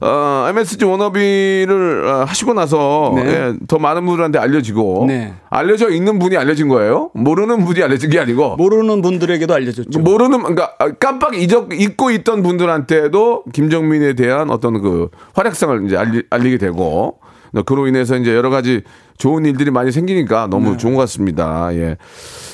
어, 0.00 0.46
MSG 0.48 0.84
워너비를 0.84 2.06
어, 2.06 2.24
하시고 2.24 2.54
나서 2.54 3.12
네. 3.16 3.22
예, 3.26 3.54
더 3.66 3.78
많은 3.78 4.04
분들한테 4.06 4.38
알려지고 4.38 5.04
네. 5.08 5.34
알려져 5.50 5.90
있는 5.90 6.18
분이 6.18 6.36
알려진 6.36 6.68
거예요. 6.68 7.10
모르는 7.14 7.64
분이 7.64 7.82
알려진 7.82 8.10
게 8.10 8.18
아니고 8.20 8.56
모르는 8.56 9.02
분들에게도 9.02 9.54
알려줬죠. 9.54 9.98
모르는 10.00 10.38
그러니까 10.42 10.74
깜빡 11.00 11.34
잊어, 11.36 11.66
잊고 11.72 12.10
있던 12.10 12.42
분들한테도 12.42 13.44
김정민에 13.52 14.14
대한 14.14 14.50
어떤 14.50 14.80
그 14.80 15.08
활약상을 15.34 15.86
이제 15.86 15.96
알리, 15.96 16.22
알리게 16.30 16.58
되고 16.58 17.18
그로 17.64 17.86
인해서 17.86 18.16
이제 18.16 18.34
여러 18.34 18.50
가지 18.50 18.82
좋은 19.18 19.44
일들이 19.46 19.70
많이 19.70 19.90
생기니까 19.92 20.46
너무 20.48 20.72
네. 20.72 20.76
좋은 20.76 20.94
것 20.94 21.00
같습니다. 21.02 21.68
예. 21.74 21.96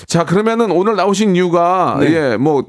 자 0.06 0.24
그러면은 0.24 0.70
오늘 0.70 0.96
나오신 0.96 1.36
이유가 1.36 1.96
네. 2.00 2.12
예 2.32 2.36
뭐 2.36 2.64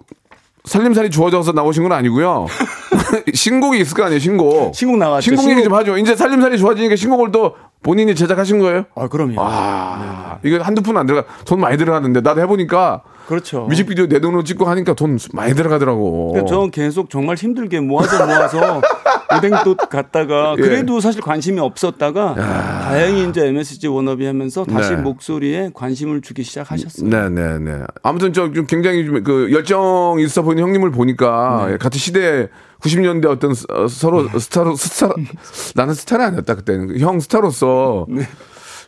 살림살이 0.65 1.11
좋아져서 1.11 1.51
나오신 1.51 1.83
건 1.83 1.91
아니고요. 1.91 2.47
신곡이 3.33 3.79
있을 3.81 3.95
거 3.95 4.03
아니에요, 4.03 4.19
신곡. 4.19 4.73
신곡 4.73 4.97
나왔죠. 4.97 5.21
신곡 5.21 5.49
얘기 5.51 5.63
좀 5.63 5.73
하죠. 5.75 5.95
이제 5.97 6.15
살림살이 6.15 6.57
좋아지니까 6.57 6.95
신곡을 6.95 7.31
또 7.31 7.55
본인이 7.83 8.15
제작하신 8.15 8.57
거예요? 8.57 8.85
아, 8.95 9.07
그럼요. 9.07 9.35
아, 9.37 10.39
이거 10.43 10.63
한두 10.63 10.81
푼 10.81 10.97
안 10.97 11.05
들어가. 11.05 11.27
돈 11.45 11.59
많이 11.59 11.77
들어가는데 11.77 12.21
나도 12.21 12.41
해보니까 12.41 13.03
그렇죠. 13.27 13.65
뮤직비디오 13.65 14.07
내 14.07 14.19
돈으로 14.19 14.43
찍고 14.43 14.65
하니까 14.65 14.93
돈 14.93 15.17
많이 15.33 15.53
들어가더라고. 15.55 16.31
그러니까 16.33 16.49
저는 16.53 16.71
계속 16.71 17.09
정말 17.09 17.35
힘들게 17.35 17.79
모아서 17.79 18.25
모아서 18.25 18.81
은행도 19.33 19.75
갔다가 19.75 20.55
예. 20.57 20.61
그래도 20.61 20.99
사실 20.99 21.19
관심이 21.21 21.59
없었다가 21.59 22.35
다행히 22.35 23.27
이제 23.27 23.47
MSG 23.47 23.87
워너비 23.87 24.25
하면서 24.25 24.63
다시 24.63 24.91
네. 24.91 24.97
목소리에 24.97 25.71
관심을 25.73 26.21
주기 26.21 26.43
시작하셨어요. 26.43 27.09
네네네. 27.09 27.83
아무튼 28.03 28.31
저 28.33 28.51
좀 28.53 28.65
굉장히 28.67 29.05
좀 29.05 29.23
그 29.23 29.51
열정 29.51 30.17
있어 30.19 30.43
보이는 30.43 30.61
형님을 30.63 30.91
보니까 30.91 31.67
네. 31.71 31.77
같은 31.77 31.97
시대 31.99 32.47
90년대 32.81 33.25
어떤 33.25 33.53
서로 33.89 34.27
스타로 34.37 34.75
스타 34.75 35.09
나는 35.75 35.93
스타는 35.95 36.25
아니었다 36.27 36.53
그때는 36.55 36.99
형 36.99 37.19
스타로서 37.19 38.05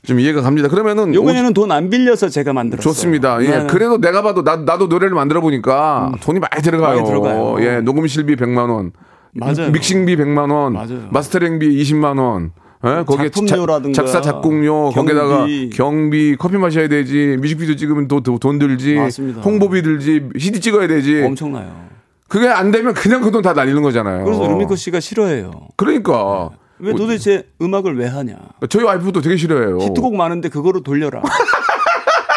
좀 0.07 0.19
이해가 0.21 0.41
갑니다. 0.41 0.69
그러면은 0.69 1.11
네. 1.11 1.15
요번에는 1.17 1.53
돈 1.53 1.69
안 1.71 1.89
빌려서 1.89 2.29
제가 2.29 2.53
만들었어요. 2.53 2.81
좋습니다. 2.93 3.43
예. 3.43 3.47
네. 3.49 3.57
음. 3.57 3.67
그래도 3.67 3.97
내가 3.99 4.21
봐도 4.23 4.41
나, 4.41 4.55
나도 4.55 4.87
노래를 4.87 5.13
만들어 5.13 5.41
보니까 5.41 6.13
돈이 6.21 6.39
많이 6.39 6.63
들어가요. 6.63 6.95
많이 6.95 7.05
들어가요. 7.07 7.57
예. 7.59 7.81
녹음 7.81 8.07
실비 8.07 8.37
100만 8.37 8.69
원. 8.69 8.91
맞아요. 9.33 9.69
믹싱비 9.71 10.15
100만 10.15 10.49
원. 10.51 10.73
맞아요. 10.73 11.07
마스터링비 11.11 11.67
20만 11.83 12.17
원. 12.19 12.51
예? 12.85 13.03
거기에 13.05 13.29
작품료라든가 13.29 13.93
자- 13.93 14.03
작사 14.03 14.21
작곡료 14.21 14.91
거기다가 14.91 15.39
경비. 15.39 15.69
경비 15.73 16.35
커피 16.37 16.57
마셔야 16.57 16.87
되지 16.87 17.35
뮤직비디오 17.41 17.75
찍으면 17.75 18.07
또 18.07 18.21
돈 18.21 18.59
들지 18.59 18.95
맞습니다. 18.95 19.41
홍보비 19.41 19.81
들지 19.81 20.23
CD 20.37 20.61
찍어야 20.61 20.87
되지 20.87 21.21
엄청나요. 21.23 21.87
그게 22.29 22.47
안 22.47 22.71
되면 22.71 22.93
그냥 22.93 23.21
그 23.21 23.31
돈 23.31 23.41
다 23.41 23.51
날리는 23.53 23.81
거잖아요. 23.81 24.23
그래서 24.23 24.47
루미코 24.47 24.75
씨가 24.75 24.99
싫어해요. 25.01 25.51
그러니까 25.75 26.49
왜 26.79 26.93
도대체 26.93 27.43
음악을 27.61 27.97
왜 27.97 28.05
하냐? 28.07 28.37
저희 28.69 28.83
와이프도 28.83 29.21
되게 29.21 29.37
싫어해요. 29.37 29.79
히트곡 29.79 30.15
많은데 30.15 30.49
그거로 30.49 30.81
돌려라. 30.81 31.21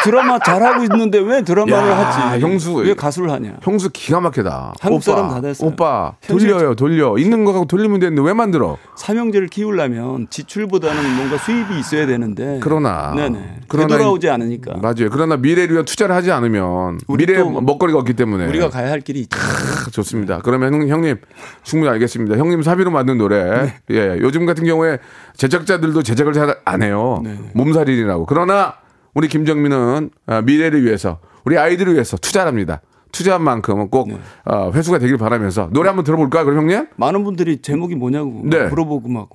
드라마 0.03 0.39
잘하고 0.39 0.83
있는데 0.83 1.19
왜 1.19 1.43
드라마를 1.43 1.89
야, 1.89 1.97
하지? 1.97 2.41
형수. 2.43 2.75
왜 2.75 2.93
가수를 2.93 3.29
하냐? 3.31 3.57
형수 3.61 3.89
기가 3.91 4.19
막히다. 4.19 4.73
한국 4.79 4.97
오빠, 4.97 5.03
사람 5.03 5.29
다 5.29 5.41
됐어요. 5.41 5.69
오빠 5.69 6.13
돌려요, 6.27 6.75
돌려. 6.75 7.17
있는 7.17 7.45
거 7.45 7.53
갖고 7.53 7.65
돌리면 7.65 7.99
되는데 7.99 8.21
왜 8.21 8.33
만들어? 8.33 8.77
삼형제를 8.97 9.47
키우려면 9.47 10.27
지출보다는 10.29 11.15
뭔가 11.15 11.37
수입이 11.37 11.79
있어야 11.79 12.05
되는데. 12.05 12.59
그러나 12.61 13.13
네네. 13.15 13.59
그러나 13.67 13.87
되돌아오지 13.95 14.29
않으니까. 14.29 14.77
맞아요. 14.81 15.09
그러나 15.11 15.37
미래를 15.37 15.73
위한 15.73 15.85
투자를 15.85 16.15
하지 16.15 16.31
않으면 16.31 16.99
미래 17.07 17.35
또 17.37 17.49
먹거리가 17.61 17.99
없기 17.99 18.13
때문에 18.13 18.47
우리가 18.47 18.69
가야 18.69 18.89
할 18.91 19.01
길이 19.01 19.21
있죠. 19.21 19.37
크, 19.39 19.91
좋습니다. 19.91 20.39
그러면 20.43 20.73
형, 20.73 20.87
형님 20.87 21.17
충분히 21.63 21.91
알겠습니다. 21.91 22.37
형님 22.37 22.61
사비로 22.63 22.91
만든 22.91 23.17
노래. 23.17 23.41
네. 23.63 23.73
예, 23.91 24.17
요즘 24.19 24.45
같은 24.45 24.65
경우에 24.65 24.99
제작자들도 25.37 26.03
제작을 26.03 26.33
잘 26.33 26.51
안 26.65 26.83
해요. 26.83 27.21
네. 27.23 27.37
몸살이라고. 27.53 28.25
그러나 28.25 28.75
우리 29.13 29.27
김정민은 29.27 30.09
아, 30.25 30.41
미래를 30.41 30.83
위해서 30.85 31.19
우리 31.45 31.57
아이들을 31.57 31.93
위해서 31.93 32.17
투자를 32.17 32.47
합니다. 32.49 32.81
투자한 33.11 33.43
만큼은 33.43 33.89
꼭 33.89 34.07
네. 34.07 34.19
어, 34.45 34.71
회수가 34.71 34.99
되길 34.99 35.17
바라면서 35.17 35.69
노래 35.73 35.89
한번 35.89 36.05
들어볼까요, 36.05 36.45
그럼 36.45 36.59
형님? 36.59 36.87
많은 36.95 37.23
분들이 37.23 37.61
제목이 37.61 37.95
뭐냐고 37.95 38.41
네. 38.45 38.67
물어보고 38.67 39.09
막 39.09 39.29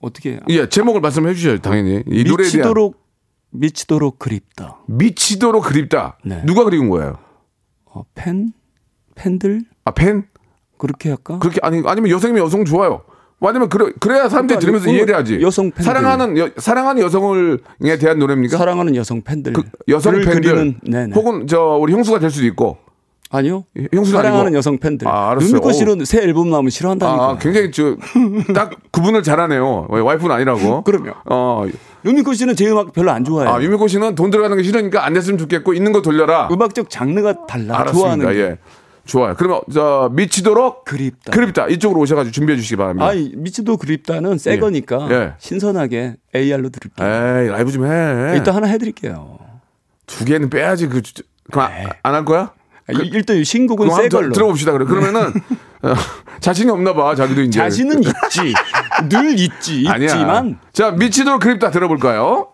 어떻게 0.00 0.38
예, 0.48 0.68
제목을 0.68 1.00
말씀해 1.00 1.34
주셔요, 1.34 1.58
당연히. 1.58 2.04
이 2.06 2.22
노래에 2.22 2.48
대한 2.48 2.60
미치도록 2.60 3.00
미치도록 3.50 4.18
그립다. 4.20 4.78
미치도록 4.86 5.64
그립다. 5.64 6.18
네. 6.24 6.42
누가 6.46 6.62
그리운 6.62 6.88
거예요? 6.88 7.18
어, 7.86 8.04
팬 8.14 8.52
팬들 9.16 9.62
아, 9.84 9.90
팬? 9.90 10.28
그렇게 10.78 11.08
할까? 11.08 11.40
그렇게 11.40 11.58
아니 11.62 11.82
아니면 11.84 12.10
여성이면 12.10 12.42
여성 12.44 12.64
좋아요. 12.64 13.02
왜냐면 13.40 13.68
그래 13.68 13.90
그래야 13.98 14.28
사람들이 14.28 14.58
그러니까 14.58 14.60
들으면서 14.60 14.86
그 14.86 14.92
이해를 14.92 15.16
하지. 15.16 15.40
여성 15.40 15.70
팬들. 15.70 15.84
사랑하는 15.84 16.38
여, 16.38 16.50
사랑하는 16.58 17.02
여성을에 17.02 17.98
대한 17.98 18.18
노래입니까? 18.18 18.58
사랑하는 18.58 18.94
여성 18.96 19.22
팬들. 19.22 19.54
그 19.54 19.62
여성 19.88 20.12
를 20.12 20.24
팬들 20.24 20.52
그리는, 20.54 20.80
네네. 20.82 21.14
혹은 21.14 21.46
저 21.46 21.78
우리 21.80 21.92
형수가 21.94 22.18
될 22.18 22.30
수도 22.30 22.46
있고. 22.46 22.76
아니요. 23.32 23.64
형수는 23.92 24.18
사랑하는 24.18 24.46
아니고. 24.46 24.58
여성 24.58 24.78
팬들. 24.78 25.06
아, 25.06 25.30
알았어요. 25.30 25.72
씨는 25.72 26.04
새 26.04 26.18
앨범 26.20 26.50
나오면 26.50 26.70
싫어한다니까. 26.70 27.24
아, 27.24 27.38
굉장히 27.38 27.70
저딱 27.70 28.72
구분을 28.90 29.22
잘하네요. 29.22 29.86
왜, 29.88 30.00
와이프는 30.00 30.34
아니라고. 30.34 30.82
그럼요. 30.84 31.12
어. 31.26 31.64
윤미코 32.04 32.32
씨는 32.34 32.56
제 32.56 32.68
음악 32.68 32.92
별로 32.92 33.10
안 33.12 33.24
좋아해요. 33.24 33.54
아, 33.54 33.62
유미고 33.62 33.86
씨는 33.86 34.16
돈 34.16 34.30
들어가는 34.30 34.56
게 34.56 34.62
싫으니까 34.62 35.04
안 35.04 35.12
됐으면 35.12 35.38
좋겠고 35.38 35.74
있는 35.74 35.92
거 35.92 36.02
돌려라. 36.02 36.48
음악적 36.50 36.90
장르가 36.90 37.46
달라. 37.46 37.78
알았습니다. 37.80 37.92
좋아하는 37.92 38.32
게. 38.32 38.38
예. 38.40 38.58
좋아요. 39.06 39.34
그러면 39.36 39.60
저 39.72 40.08
미치도록 40.12 40.84
그립다. 40.84 41.32
그립다. 41.32 41.66
이쪽으로 41.68 42.00
오셔가지고 42.00 42.32
준비해 42.32 42.56
주시기 42.56 42.76
바랍니다. 42.76 43.06
아, 43.08 43.12
미치도 43.14 43.76
그립다는 43.78 44.38
새 44.38 44.52
예. 44.52 44.58
거니까 44.58 45.08
예. 45.10 45.32
신선하게 45.38 46.16
AR로 46.34 46.68
들을게요. 46.70 47.06
에이 47.06 47.48
라이브 47.48 47.72
좀 47.72 47.86
해. 47.86 48.34
일단 48.36 48.54
하나 48.54 48.66
해드릴게요. 48.68 49.38
두 50.06 50.24
개는 50.24 50.50
빼야지 50.50 50.86
그 50.88 51.02
그럼 51.50 51.68
안 52.02 52.14
할 52.14 52.24
거야? 52.24 52.52
아, 52.88 52.92
이- 52.92 53.08
일단 53.12 53.36
이 53.36 53.44
신곡은 53.44 53.90
새 53.90 54.08
걸로. 54.08 54.32
들어봅시다. 54.32 54.72
그래. 54.72 54.84
그러면은 54.84 55.32
어, 55.82 55.94
자신이 56.40 56.70
없나 56.70 56.92
봐. 56.92 57.14
자기도 57.14 57.40
이제 57.42 57.58
자신은 57.58 58.02
있지. 58.02 58.54
늘 59.08 59.38
있지. 59.38 59.86
아니야. 59.88 60.06
있지만 60.08 60.58
자 60.72 60.90
미치도록 60.90 61.40
그립다 61.40 61.70
들어볼까요? 61.70 62.48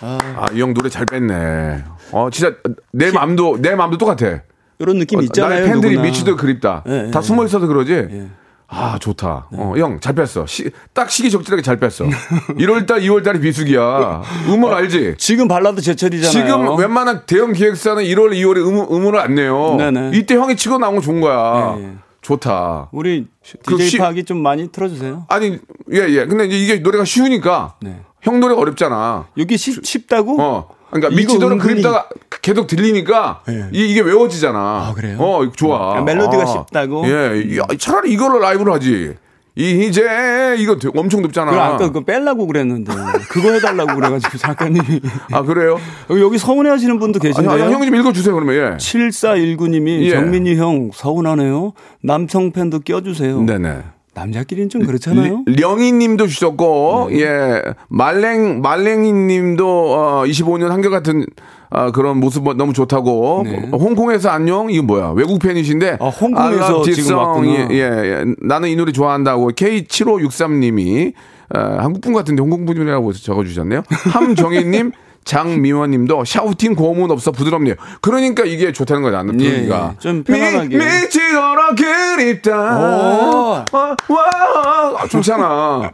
아이 0.00 0.60
형 0.60 0.74
노래 0.74 0.88
잘 0.88 1.06
뺐네. 1.06 1.84
어 2.10 2.28
진짜 2.30 2.56
내 2.92 3.12
마음도 3.12 3.56
내 3.60 3.74
마음도 3.76 3.96
똑같아. 3.98 4.40
이런 4.78 4.98
느낌 4.98 5.18
어, 5.18 5.22
있잖아요. 5.22 5.50
나의 5.60 5.64
팬들이 5.68 5.92
누구나. 5.94 6.08
미치도록 6.08 6.40
그립다. 6.40 6.82
예, 6.88 7.10
다 7.12 7.20
예, 7.20 7.22
숨어 7.22 7.44
있어서 7.44 7.66
그러지. 7.66 8.28
아, 8.74 8.98
좋다. 8.98 9.48
어, 9.52 9.74
형, 9.76 10.00
잘 10.00 10.14
뺐어. 10.14 10.46
시, 10.46 10.70
딱 10.94 11.10
시기 11.10 11.30
적절하게 11.30 11.60
잘 11.62 11.76
뺐어. 11.76 12.08
1월달, 12.56 13.02
2월달이 13.02 13.42
비수기야. 13.42 14.22
음원 14.48 14.72
알지? 14.72 15.16
지금 15.18 15.46
발라드 15.46 15.82
제철이잖아요. 15.82 16.30
지금 16.46 16.78
웬만한 16.78 17.22
대형 17.26 17.52
기획사는 17.52 18.02
1월, 18.02 18.32
2월에 18.32 18.56
음, 18.66 18.78
음원을 18.94 19.18
안 19.20 19.34
내요. 19.34 19.76
네네. 19.76 20.12
이때 20.14 20.36
형이 20.36 20.56
치고 20.56 20.78
나온 20.78 20.94
거 20.96 21.00
좋은 21.02 21.20
거야. 21.20 21.76
예, 21.78 21.84
예. 21.84 21.90
좋다. 22.22 22.88
우리 22.92 23.26
그 23.66 23.76
DJ 23.76 23.88
시- 23.88 23.98
파악이 23.98 24.24
좀 24.24 24.42
많이 24.42 24.68
틀어주세요. 24.72 25.26
아니, 25.28 25.58
예, 25.92 25.98
예. 26.08 26.24
근데 26.24 26.46
이게 26.46 26.76
노래가 26.78 27.04
쉬우니까. 27.04 27.74
네. 27.82 28.00
형 28.22 28.40
노래가 28.40 28.58
어렵잖아. 28.60 29.26
여기 29.36 29.58
쉽, 29.58 29.84
쉽다고? 29.84 30.40
어. 30.40 30.68
그러니까 30.92 31.16
미치도록 31.16 31.52
은근히- 31.58 31.62
그립다가 31.82 32.08
계속 32.42 32.66
들리니까 32.66 33.42
예. 33.48 33.68
이, 33.72 33.90
이게 33.90 34.00
외워지잖아. 34.00 34.58
아, 34.58 34.92
그래요? 34.94 35.16
어, 35.18 35.50
좋아. 35.54 35.98
아, 35.98 36.02
멜로디가 36.02 36.42
아. 36.42 36.46
쉽다고? 36.46 37.06
예. 37.08 37.56
야, 37.58 37.62
차라리 37.78 38.12
이거를 38.12 38.40
라이브로 38.40 38.74
하지. 38.74 39.14
이제 39.54 40.56
이거 40.58 40.76
엄청 40.96 41.20
높잖아. 41.20 41.50
그걸 41.50 41.62
아까 41.66 41.78
그거 41.88 42.00
빼려고 42.00 42.46
그랬는데 42.46 42.90
그거 43.28 43.52
해달라고 43.52 43.94
그래가지고 43.96 44.38
작가님이 44.38 45.00
아, 45.30 45.42
그래요? 45.42 45.78
여기 46.10 46.38
서운해하시는 46.38 46.98
분도 46.98 47.18
아, 47.18 47.22
계신데요. 47.22 47.64
형, 47.64 47.72
형이 47.72 47.84
좀 47.86 47.94
읽어주세요, 47.96 48.34
그러면, 48.34 48.54
예. 48.54 48.76
7419님이 48.78 50.04
예. 50.06 50.10
정민이 50.12 50.56
형 50.56 50.90
서운하네요. 50.94 51.74
남성 52.02 52.50
팬도 52.52 52.80
껴주세요. 52.80 53.42
네네. 53.42 53.82
남자끼리는 54.14 54.68
좀 54.68 54.84
그렇잖아요. 54.84 55.44
령이 55.46 55.92
님도 55.92 56.26
주셨고, 56.26 57.08
네. 57.10 57.20
예. 57.20 57.62
말랭, 57.88 58.60
말랭이 58.60 59.12
님도, 59.12 59.66
어, 59.66 60.24
25년 60.26 60.68
한결같은, 60.68 61.24
아, 61.70 61.90
그런 61.90 62.18
모습 62.18 62.44
너무 62.56 62.74
좋다고. 62.74 63.42
네. 63.44 63.68
홍콩에서 63.72 64.28
안녕? 64.28 64.70
이거 64.70 64.82
뭐야? 64.82 65.12
외국 65.16 65.38
팬이신데. 65.38 65.98
아, 66.00 66.08
홍콩에서 66.08 66.82
지금 66.82 67.04
song. 67.04 67.48
왔구나. 67.48 67.68
예, 67.70 67.78
예. 67.78 68.24
나는 68.42 68.68
이 68.68 68.76
노래 68.76 68.92
좋아한다고. 68.92 69.52
K7563 69.52 70.58
님이, 70.58 71.14
어, 71.54 71.58
한국분 71.58 72.12
같은데 72.12 72.42
홍콩분이라고 72.42 73.14
적어주셨네요. 73.14 73.82
함정희님, 73.88 74.92
장미원님도 75.24 76.24
샤우팅 76.24 76.74
고음은 76.74 77.10
없어 77.10 77.30
부드럽네요. 77.32 77.74
그러니까 78.00 78.44
이게 78.44 78.72
좋다는 78.72 79.02
거야 79.02 79.12
나는 79.12 79.40
예, 79.40 79.50
부르기가. 79.50 79.94
예. 79.94 79.98
좀 80.00 80.24
편안하게. 80.24 80.76
미, 80.76 80.84
미치도록 80.84 81.76
그립다. 81.76 82.78
오. 82.78 83.64
와, 83.72 83.96
와, 84.08 84.94
아, 84.98 85.06
좋잖아. 85.08 85.44
와, 85.44 85.90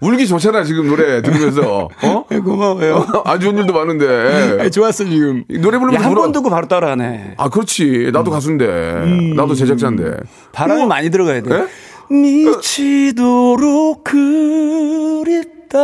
울기 0.00 0.26
좋잖아 0.26 0.64
지금 0.64 0.88
노래 0.88 1.22
들으면서. 1.22 1.88
어? 2.02 2.24
고마워요. 2.44 3.06
안 3.24 3.40
좋은 3.40 3.56
일도 3.58 3.72
많은데. 3.72 4.70
좋았어 4.70 5.04
지금. 5.04 5.44
이 5.48 5.58
노래 5.58 5.78
부르면서 5.78 6.04
한 6.04 6.12
울어. 6.12 6.22
번 6.22 6.32
듣고 6.32 6.50
바로 6.50 6.66
따라하네. 6.68 7.34
아 7.36 7.48
그렇지. 7.48 8.10
나도 8.12 8.30
가수인데. 8.30 9.34
나도 9.36 9.54
제작자인데. 9.54 10.16
바람이 10.52 10.86
많이 10.86 11.10
들어가야 11.10 11.42
돼. 11.42 11.54
예? 11.54 11.66
미치도록 12.10 14.04
그립다. 14.04 15.74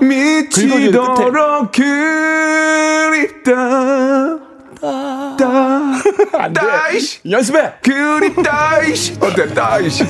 미치도록 0.00 1.72
그립다. 1.72 3.52
따. 4.80 5.92
안 6.38 6.52
돼. 6.52 6.60
따이씨. 6.60 7.20
연습해. 7.30 7.72
그립다이씨 7.82 9.14
어때 9.20 9.46
따이씨 9.54 10.04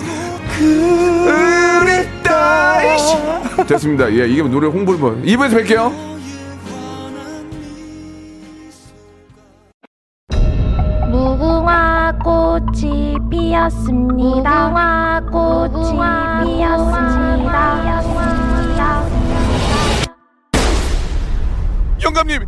그립다이씨 1.82 3.16
됐습니다 3.66 4.10
예 4.12 4.26
이게 4.28 4.42
노래 4.42 4.66
홍보를 4.68 4.98
뭐 5.00 5.10
2부에서 5.24 5.62
뵐게요 5.64 6.11
무궁화 11.62 12.18
꽃이 12.24 13.16
피었습니다. 13.30 14.68
무궁화 14.68 15.20
꽃이 15.30 15.92
피었습니다. 16.58 17.92
영감님 22.02 22.44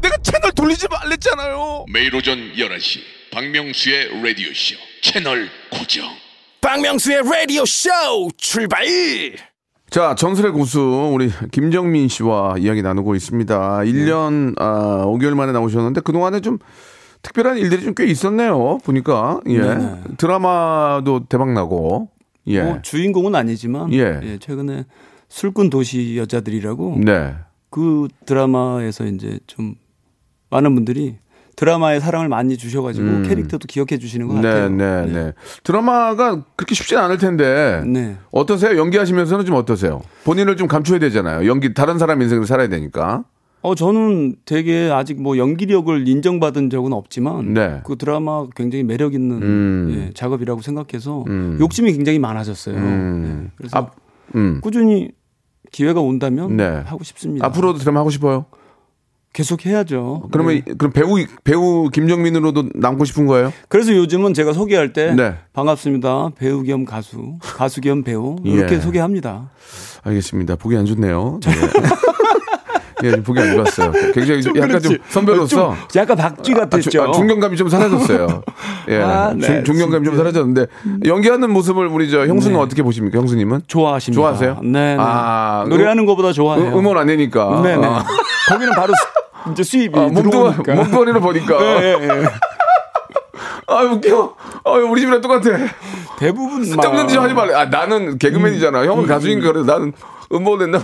내가 0.00 0.16
채널 0.22 0.52
돌리지 0.52 0.86
말랬잖아요 0.90 1.84
매일 1.92 2.14
오전 2.14 2.38
11시 2.54 3.00
박명수의 3.30 4.22
라디오 4.22 4.48
쇼 4.54 4.76
채널 5.02 5.50
고정 5.70 6.06
박명수의 6.62 7.22
라디오 7.30 7.66
쇼 7.66 7.90
출발 8.38 8.86
자 9.90 10.14
전설의 10.14 10.52
고수 10.52 10.80
우리 11.12 11.30
김정민 11.52 12.08
씨와 12.08 12.54
이야기 12.58 12.80
나누고 12.80 13.14
있습니다 13.14 13.80
1년 13.80 14.58
아, 14.58 15.04
5개월 15.04 15.34
만에 15.34 15.52
나오셨는데 15.52 16.00
그동안에 16.00 16.40
좀 16.40 16.58
특별한 17.22 17.58
일들이 17.58 17.82
좀 17.84 17.94
꽤 17.94 18.04
있었네요 18.06 18.78
보니까 18.84 19.40
예 19.46 19.58
네네. 19.58 20.00
드라마도 20.18 21.24
대박 21.28 21.52
나고 21.52 22.08
예 22.46 22.62
뭐 22.62 22.80
주인공은 22.82 23.34
아니지만 23.34 23.92
예. 23.92 24.20
예, 24.22 24.38
최근에 24.38 24.84
술꾼 25.28 25.70
도시 25.70 26.16
여자들이라고 26.16 26.98
네. 27.04 27.34
그 27.70 28.06
드라마에서 28.26 29.04
이제 29.06 29.38
좀 29.46 29.74
많은 30.50 30.74
분들이 30.74 31.16
드라마의 31.56 32.00
사랑을 32.00 32.28
많이 32.28 32.56
주셔가지고 32.58 33.22
캐릭터도 33.22 33.66
기억해 33.66 33.98
주시는 33.98 34.28
것 34.28 34.34
음. 34.34 34.40
네, 34.42 34.48
같아요. 34.48 34.68
네, 34.68 35.06
네. 35.06 35.32
드라마가 35.64 36.42
그렇게 36.54 36.74
쉽진 36.74 36.98
않을 36.98 37.16
텐데. 37.16 37.82
네. 37.86 38.18
어떠세요? 38.30 38.78
연기하시면서는 38.78 39.46
좀 39.46 39.54
어떠세요? 39.56 40.02
본인을 40.24 40.56
좀 40.58 40.68
감춰야 40.68 40.98
되잖아요. 40.98 41.48
연기 41.48 41.72
다른 41.72 41.96
사람 41.98 42.20
인생을 42.20 42.46
살아야 42.46 42.68
되니까. 42.68 43.24
어 43.62 43.74
저는 43.74 44.36
되게 44.44 44.90
아직 44.92 45.20
뭐 45.20 45.38
연기력을 45.38 46.06
인정받은 46.06 46.70
적은 46.70 46.92
없지만 46.92 47.54
네. 47.54 47.80
그 47.84 47.96
드라마 47.96 48.46
굉장히 48.54 48.84
매력 48.84 49.14
있는 49.14 49.42
음. 49.42 49.94
예, 49.96 50.12
작업이라고 50.14 50.62
생각해서 50.62 51.24
욕심이 51.58 51.92
굉장히 51.92 52.18
많아졌어요. 52.18 52.78
네, 52.78 53.48
그래서 53.56 53.76
앞, 53.78 53.96
음. 54.36 54.60
꾸준히 54.62 55.10
기회가 55.72 56.00
온다면 56.00 56.56
네. 56.56 56.64
하고 56.86 57.02
싶습니다. 57.02 57.44
앞으로도 57.46 57.78
드라마 57.80 58.00
하고 58.00 58.10
싶어요? 58.10 58.46
계속 59.36 59.66
해야죠. 59.66 60.28
그러면 60.32 60.62
네. 60.64 60.74
그럼 60.78 60.92
배우 60.92 61.16
배우 61.44 61.90
김정민으로도 61.90 62.70
남고 62.74 63.04
싶은 63.04 63.26
거예요? 63.26 63.52
그래서 63.68 63.94
요즘은 63.94 64.32
제가 64.32 64.54
소개할 64.54 64.94
때 64.94 65.12
네. 65.12 65.34
반갑습니다. 65.52 66.30
배우 66.38 66.62
겸 66.62 66.86
가수, 66.86 67.36
가수 67.40 67.82
겸 67.82 68.02
배우 68.02 68.36
예. 68.46 68.50
이렇게 68.50 68.80
소개합니다. 68.80 69.50
알겠습니다. 70.04 70.56
보기 70.56 70.76
안 70.78 70.86
좋네요. 70.86 71.40
네. 71.42 71.52
예, 73.04 73.10
보기 73.22 73.38
안 73.40 73.54
좋았어요. 73.56 73.92
굉장히 74.14 74.42
좀 74.42 74.56
약간 74.56 74.80
좀 74.80 74.92
그렇지. 74.92 74.98
선배로서 75.08 75.46
좀 75.46 75.76
약간 75.96 76.16
박쥐 76.16 76.52
아, 76.54 76.58
같았죠. 76.60 76.90
주- 76.90 77.02
아, 77.02 77.12
중경감이 77.12 77.56
좀 77.56 77.68
사라졌어요. 77.68 78.42
예, 78.88 79.02
아, 79.02 79.32
네, 79.36 79.46
중, 79.46 79.64
중경감이 79.64 80.04
좀 80.06 80.16
사라졌는데 80.16 80.66
연기하는 81.04 81.50
모습을 81.50 81.86
우리 81.88 82.10
저 82.10 82.26
형수는 82.26 82.56
네. 82.56 82.62
어떻게 82.62 82.82
보십니까? 82.82 83.18
형수님은 83.18 83.62
좋아하십니다. 83.66 84.18
좋아하세요? 84.20 84.60
네. 84.62 84.70
네. 84.70 84.96
아, 84.98 85.66
노래하는 85.68 86.06
것보다 86.06 86.32
좋아해요. 86.32 86.68
음, 86.68 86.78
음원 86.78 86.96
안 86.96 87.06
내니까. 87.08 87.60
네 87.62 87.76
네. 87.76 87.86
아, 87.86 88.02
거기는 88.48 88.72
바로 88.74 88.94
수- 88.94 89.52
이제 89.52 89.62
수입이 89.62 89.98
아, 89.98 90.08
들어오니까. 90.10 90.74
몸뚱이를 90.74 91.20
보니까. 91.20 91.60
예, 91.82 91.98
예. 92.00 92.08
아 93.68 93.82
웃겨. 93.82 94.34
아 94.64 94.70
우리 94.70 95.00
집이랑 95.02 95.20
똑같아. 95.20 95.50
대부분 96.18 96.64
쓸데없는 96.64 97.08
짓 97.08 97.18
하지 97.18 97.34
말래. 97.34 97.52
아 97.54 97.64
나는 97.66 98.16
개그맨이잖아. 98.16 98.82
음. 98.82 98.86
형은 98.86 99.06
가수니까 99.06 99.52
그래. 99.52 99.64
나는 99.66 99.92
음원 100.32 100.58
낸다. 100.60 100.82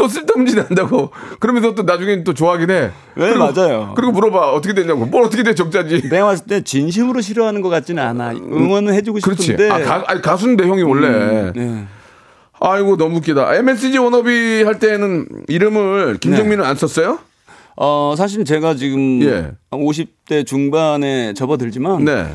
또 0.00 0.08
쓸데없는 0.08 0.46
짓 0.46 0.58
한다고. 0.58 1.10
그러면서 1.40 1.74
또 1.74 1.82
나중에 1.82 2.24
또 2.24 2.32
좋아하긴 2.32 2.70
해. 2.70 2.90
네, 3.16 3.34
맞아요. 3.34 3.92
그리고 3.94 4.12
물어봐. 4.12 4.52
어떻게 4.52 4.72
됐냐고. 4.72 5.04
뭘 5.04 5.24
어떻게 5.24 5.42
돼 5.42 5.54
적자지. 5.54 6.08
내가 6.08 6.24
봤을 6.24 6.46
때 6.46 6.62
진심으로 6.62 7.20
싫어하는 7.20 7.60
것 7.60 7.68
같지는 7.68 8.02
않아. 8.02 8.30
응원은 8.30 8.94
해주고 8.94 9.18
그렇지. 9.22 9.42
싶은데. 9.42 9.68
아, 9.68 9.78
가, 9.84 10.20
가수인데 10.22 10.66
형이 10.66 10.82
원래. 10.84 11.52
네. 11.54 11.84
아이고 12.60 12.96
너무 12.96 13.18
웃기다. 13.18 13.54
MSG 13.56 13.98
워너비 13.98 14.62
할 14.62 14.78
때는 14.78 15.26
이름을 15.48 16.16
김정민은 16.18 16.64
안 16.64 16.76
썼어요? 16.76 17.18
어, 17.76 18.14
사실 18.16 18.46
제가 18.46 18.76
지금 18.76 19.22
예. 19.22 19.50
50대 19.70 20.46
중반에 20.46 21.34
접어들지만 21.34 22.06
네. 22.06 22.26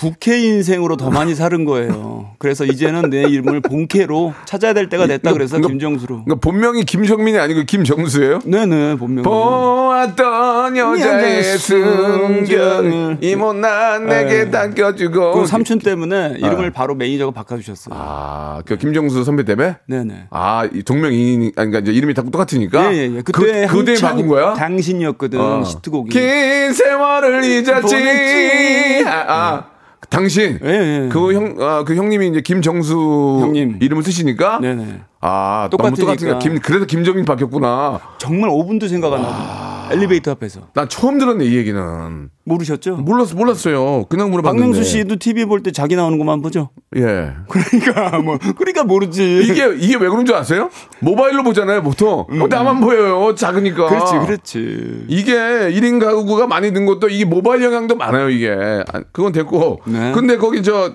부캐 0.00 0.38
인생으로 0.40 0.96
더 0.96 1.10
많이 1.10 1.34
사는 1.34 1.64
거예요. 1.66 2.30
그래서 2.38 2.64
이제는 2.64 3.10
내 3.10 3.20
이름을 3.22 3.60
본캐로 3.60 4.32
찾아야 4.46 4.72
될 4.72 4.88
때가 4.88 5.06
됐다 5.06 5.34
그래서 5.34 5.56
그러니까- 5.56 5.68
김정수로. 5.68 6.24
그러니까 6.24 6.34
본명이 6.36 6.84
김정민이 6.84 7.38
아니고 7.38 7.64
김정수예요? 7.64 8.38
네네 8.46 8.96
본명. 8.96 9.24
보았던 9.24 10.74
여자의 10.74 11.00
여자의 11.02 11.58
순정을 11.58 12.46
순정을 12.46 13.18
이 13.20 13.36
못난 13.36 14.06
내게 14.06 14.44
네. 14.44 14.50
당겨주고 14.50 15.32
그 15.32 15.46
삼촌 15.46 15.78
때문에 15.80 16.36
이름을 16.38 16.70
바로 16.70 16.94
매니저가 16.94 17.32
바꿔주셨어요. 17.32 17.94
아, 17.94 18.62
그 18.64 18.78
김정수 18.78 19.22
선배 19.24 19.44
때문에? 19.44 19.76
네네. 19.86 20.28
아, 20.30 20.66
이 20.72 20.82
동명이인, 20.82 21.52
아니, 21.56 21.70
그러니까 21.70 21.92
이름이 21.92 22.14
다 22.14 22.22
똑같으니까? 22.22 22.94
예 22.94 22.96
예 22.96 23.02
예. 23.16 23.22
그, 23.22 23.32
그때 23.32 23.66
그때 23.66 23.90
한참 23.92 24.08
바꾼 24.10 24.28
거야? 24.28 24.54
당신이었거든 24.54 25.38
어. 25.38 25.62
히트곡이. 25.66 26.10
긴 26.10 26.72
세월을 26.72 27.44
잊었지. 27.44 27.72
보냈지. 27.82 29.04
아, 29.06 29.24
아, 29.28 29.69
당신. 30.08 30.58
예, 30.64 30.68
예. 30.68 31.08
그 31.10 31.34
형, 31.34 31.56
아, 31.60 31.84
그 31.84 31.94
형님이 31.94 32.28
이제 32.28 32.40
김정수 32.40 33.38
형님. 33.40 33.78
이름을 33.80 34.02
쓰시니까? 34.02 34.60
네네. 34.60 35.00
아, 35.20 35.68
똑같으니까. 35.70 35.96
너무 35.96 36.16
똑같으니까. 36.16 36.38
김, 36.38 36.58
그래서 36.60 36.86
김정민 36.86 37.24
바뀌었구나. 37.24 38.00
정말 38.18 38.50
5분도 38.50 38.88
생각 38.88 39.12
안 39.12 39.22
나고. 39.22 39.69
엘리베이터 39.90 40.30
앞에서 40.32 40.68
난 40.74 40.88
처음 40.88 41.18
들었네 41.18 41.44
이 41.44 41.56
얘기는. 41.56 42.30
모르셨죠? 42.44 42.96
몰랐 42.96 43.32
몰랐어요. 43.34 44.04
그냥 44.08 44.30
물어봤는데. 44.30 44.60
박명수 44.60 44.82
씨도 44.84 45.16
TV 45.16 45.44
볼 45.44 45.62
때 45.62 45.70
자기 45.72 45.94
나오는 45.96 46.18
것만 46.18 46.42
보죠. 46.42 46.70
예. 46.96 47.32
그러니까 47.48 48.18
뭐 48.18 48.38
그러니까 48.56 48.84
모르지. 48.84 49.40
이게 49.44 49.72
이게 49.78 49.94
왜 49.96 50.08
그런 50.08 50.24
줄 50.26 50.34
아세요? 50.34 50.70
모바일로 51.00 51.42
보잖아요 51.42 51.82
보통. 51.82 52.26
어, 52.28 52.46
나만 52.48 52.80
보여요 52.80 53.34
작으니까. 53.34 53.84
음. 53.84 53.88
그렇지, 53.88 54.12
그렇지. 54.26 55.04
이게 55.08 55.32
1인 55.34 56.00
가구가 56.00 56.46
많이 56.46 56.72
든 56.72 56.86
것도 56.86 57.08
이게 57.08 57.24
모바일 57.24 57.62
영향도 57.62 57.96
많아요 57.96 58.30
이게. 58.30 58.50
아, 58.50 59.00
그건 59.12 59.32
됐고. 59.32 59.82
네. 59.86 60.12
근데 60.12 60.36
거기 60.36 60.62
저 60.62 60.92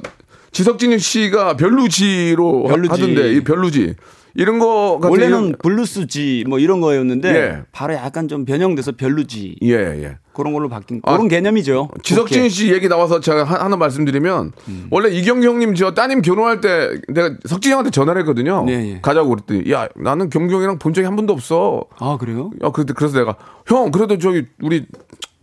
지석진 0.51 0.97
씨가 0.97 1.55
별루지로 1.57 2.63
별루지. 2.63 2.89
하던데 2.89 3.31
이 3.33 3.43
별루지 3.43 3.95
이런 4.37 4.59
거 4.59 4.99
같은 5.01 5.11
원래는 5.11 5.55
블루스지 5.63 6.43
뭐 6.47 6.59
이런 6.59 6.81
거였는데 6.81 7.29
예. 7.29 7.61
바로 7.71 7.93
약간 7.93 8.27
좀 8.27 8.43
변형돼서 8.45 8.91
별루지 8.93 9.55
예 9.63 9.71
예. 9.73 10.17
그런 10.33 10.51
걸로 10.51 10.67
바뀐 10.67 10.99
아, 11.05 11.13
그런 11.13 11.29
개념이죠. 11.29 11.89
지석진. 12.03 12.49
씨 12.49 12.73
얘기 12.73 12.89
나와서 12.89 13.21
제가 13.21 13.45
하- 13.45 13.63
하나 13.63 13.77
말씀드리면 13.77 14.51
원래 14.91 15.09
이경규 15.09 15.47
형님 15.47 15.75
저 15.75 15.93
따님 15.93 16.21
결혼할 16.21 16.59
때 16.59 16.99
내가 17.07 17.35
석진 17.45 17.71
형한테 17.71 17.91
전화를 17.91 18.21
했거든요. 18.21 18.65
예, 18.67 18.73
예. 18.73 18.99
가자고 19.01 19.29
그랬더니 19.29 19.71
야 19.71 19.87
나는 19.95 20.29
경규 20.29 20.53
형이랑 20.55 20.77
본 20.79 20.93
적이 20.93 21.05
한 21.05 21.15
번도 21.15 21.31
없어. 21.31 21.85
아 21.99 22.17
그래요? 22.19 22.51
야, 22.63 22.69
그래서, 22.71 22.93
그래서 22.93 23.17
내가, 23.17 23.35
형, 23.67 23.89
그래도 23.91 24.17
저기, 24.17 24.45
우리, 24.61 24.85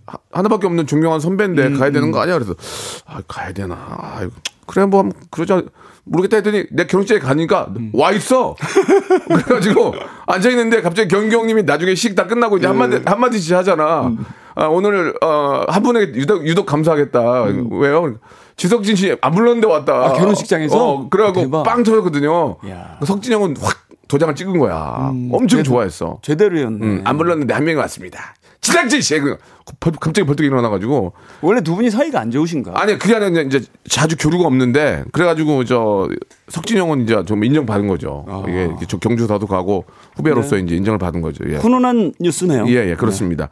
하- 0.06 0.18
하나밖에 0.32 0.66
없는 0.66 0.86
존경한 0.86 1.20
선배인데 1.20 1.66
음, 1.68 1.78
가야 1.78 1.90
되는 1.90 2.10
거 2.10 2.20
아니야? 2.20 2.34
그래서, 2.34 2.54
아, 3.06 3.22
가야 3.26 3.52
되나. 3.52 3.78
아이고, 4.18 4.32
그래, 4.72 4.86
뭐, 4.86 5.08
그러자. 5.30 5.62
모르겠다 6.04 6.38
했더니 6.38 6.64
내 6.72 6.84
결혼식에 6.86 7.20
가니까 7.20 7.68
음. 7.76 7.92
와 7.94 8.10
있어. 8.10 8.56
그래가지고 9.28 9.94
앉아 10.26 10.50
있는데 10.50 10.82
갑자기 10.82 11.06
경규 11.08 11.36
형님이 11.36 11.62
나중에 11.62 11.94
식 11.94 12.16
다 12.16 12.26
끝나고 12.26 12.56
이제 12.58 12.66
한마디, 12.66 12.96
음. 12.96 13.02
한마디씩 13.06 13.54
하잖아. 13.56 14.10
아, 14.56 14.66
오늘, 14.66 15.14
어, 15.22 15.64
한 15.68 15.82
분에게 15.84 16.14
유독, 16.18 16.44
유독 16.46 16.66
감사하겠다. 16.66 17.44
왜요? 17.70 18.14
지석진 18.56 18.96
씨 18.96 19.16
안 19.20 19.32
불렀는데 19.32 19.66
왔다. 19.68 19.96
음. 19.96 20.02
아, 20.02 20.12
결혼식장에서? 20.14 20.76
어, 20.76 21.08
그래갖고 21.08 21.40
대박. 21.42 21.62
빵 21.62 21.82
터졌거든요. 21.84 22.56
야. 22.68 22.98
석진 23.04 23.32
형은 23.32 23.54
확 23.60 23.76
도장을 24.08 24.34
찍은 24.34 24.58
거야. 24.58 25.10
엄청 25.32 25.58
그래도 25.58 25.62
좋아했어. 25.70 26.18
제대로였네. 26.22 26.84
음, 26.86 27.00
안 27.04 27.16
불렀는데 27.16 27.54
한 27.54 27.64
명이 27.64 27.76
왔습니다. 27.78 28.34
지상진 28.62 29.00
씨, 29.00 29.18
그, 29.18 29.36
벌- 29.80 29.92
갑자기 30.00 30.24
벌떡 30.24 30.46
일어나가지고 30.46 31.12
원래 31.40 31.60
두 31.60 31.74
분이 31.74 31.90
사이가 31.90 32.20
안 32.20 32.30
좋으신가? 32.30 32.80
아니 32.80 32.96
그게 32.96 33.16
아니라 33.16 33.42
이제 33.42 33.60
자주 33.88 34.16
교류가 34.16 34.46
없는데 34.46 35.04
그래가지고 35.12 35.64
저 35.64 36.08
석진 36.48 36.78
형은 36.78 37.02
이제 37.02 37.20
좀 37.26 37.42
인정받은 37.42 37.88
거죠. 37.88 38.24
아. 38.28 38.44
이게 38.48 38.64
이렇게 38.66 38.86
저 38.86 38.98
경주사도 38.98 39.48
가고 39.48 39.84
후배로서 40.14 40.56
네. 40.56 40.62
이제 40.62 40.76
인정을 40.76 40.98
받은 40.98 41.22
거죠. 41.22 41.44
예. 41.50 41.56
훈훈한 41.56 42.14
뉴스네요. 42.20 42.66
예, 42.68 42.90
예, 42.90 42.94
그렇습니다. 42.94 43.48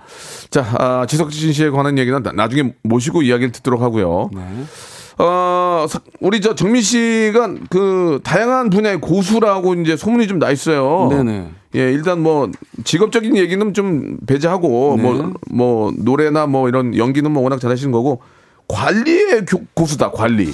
자, 0.48 0.64
아, 0.78 1.06
지석진 1.08 1.52
씨에 1.52 1.70
관한 1.70 1.98
얘기는 1.98 2.22
나- 2.22 2.32
나중에 2.32 2.74
모시고 2.84 3.22
이야기를 3.22 3.50
듣도록 3.50 3.82
하고요. 3.82 4.30
네. 4.32 4.40
어, 5.22 5.86
석- 5.88 6.04
우리 6.20 6.40
저 6.40 6.54
정민 6.54 6.80
씨가 6.82 7.54
그 7.68 8.20
다양한 8.24 8.70
분야의 8.70 9.00
고수라고 9.00 9.74
이제 9.74 9.96
소문이 9.96 10.26
좀 10.26 10.38
나 10.38 10.50
있어요. 10.50 11.08
네네. 11.10 11.48
예, 11.76 11.92
일단 11.92 12.20
뭐 12.22 12.50
직업적인 12.84 13.36
얘기는 13.36 13.74
좀 13.74 14.16
배제하고 14.26 14.94
네. 14.96 15.02
뭐, 15.02 15.32
뭐 15.50 15.92
노래나 15.96 16.46
뭐 16.46 16.68
이런 16.68 16.96
연기는 16.96 17.30
뭐 17.30 17.42
워낙 17.42 17.60
잘하시는 17.60 17.92
거고 17.92 18.20
관리의 18.68 19.44
교- 19.46 19.62
고수다, 19.74 20.10
관리. 20.12 20.52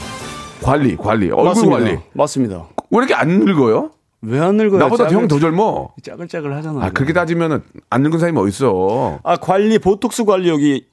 관리, 0.63 0.97
관리. 0.97 1.27
얼굴 1.31 1.45
맞습니다. 1.45 1.79
관리. 1.79 1.99
맞습니다. 2.15 2.67
왜 2.91 2.99
이렇게 2.99 3.15
안 3.15 3.29
늙어요? 3.29 3.91
왜 4.23 4.41
안 4.41 4.57
늙어요? 4.57 4.81
나보다 4.81 5.09
형 5.11 5.29
더 5.29 5.39
젊어. 5.39 5.91
짜글짜글 6.03 6.53
하잖아요. 6.57 6.83
아, 6.83 6.91
그렇게 6.91 7.13
따지면은 7.13 7.63
안 7.91 8.03
늙은 8.03 8.19
사람이 8.19 8.39
어딨어. 8.39 9.21
아 9.23 9.37
관리 9.37 9.79
보톡스 9.79 10.25
관리 10.25 10.49
여기 10.49 10.87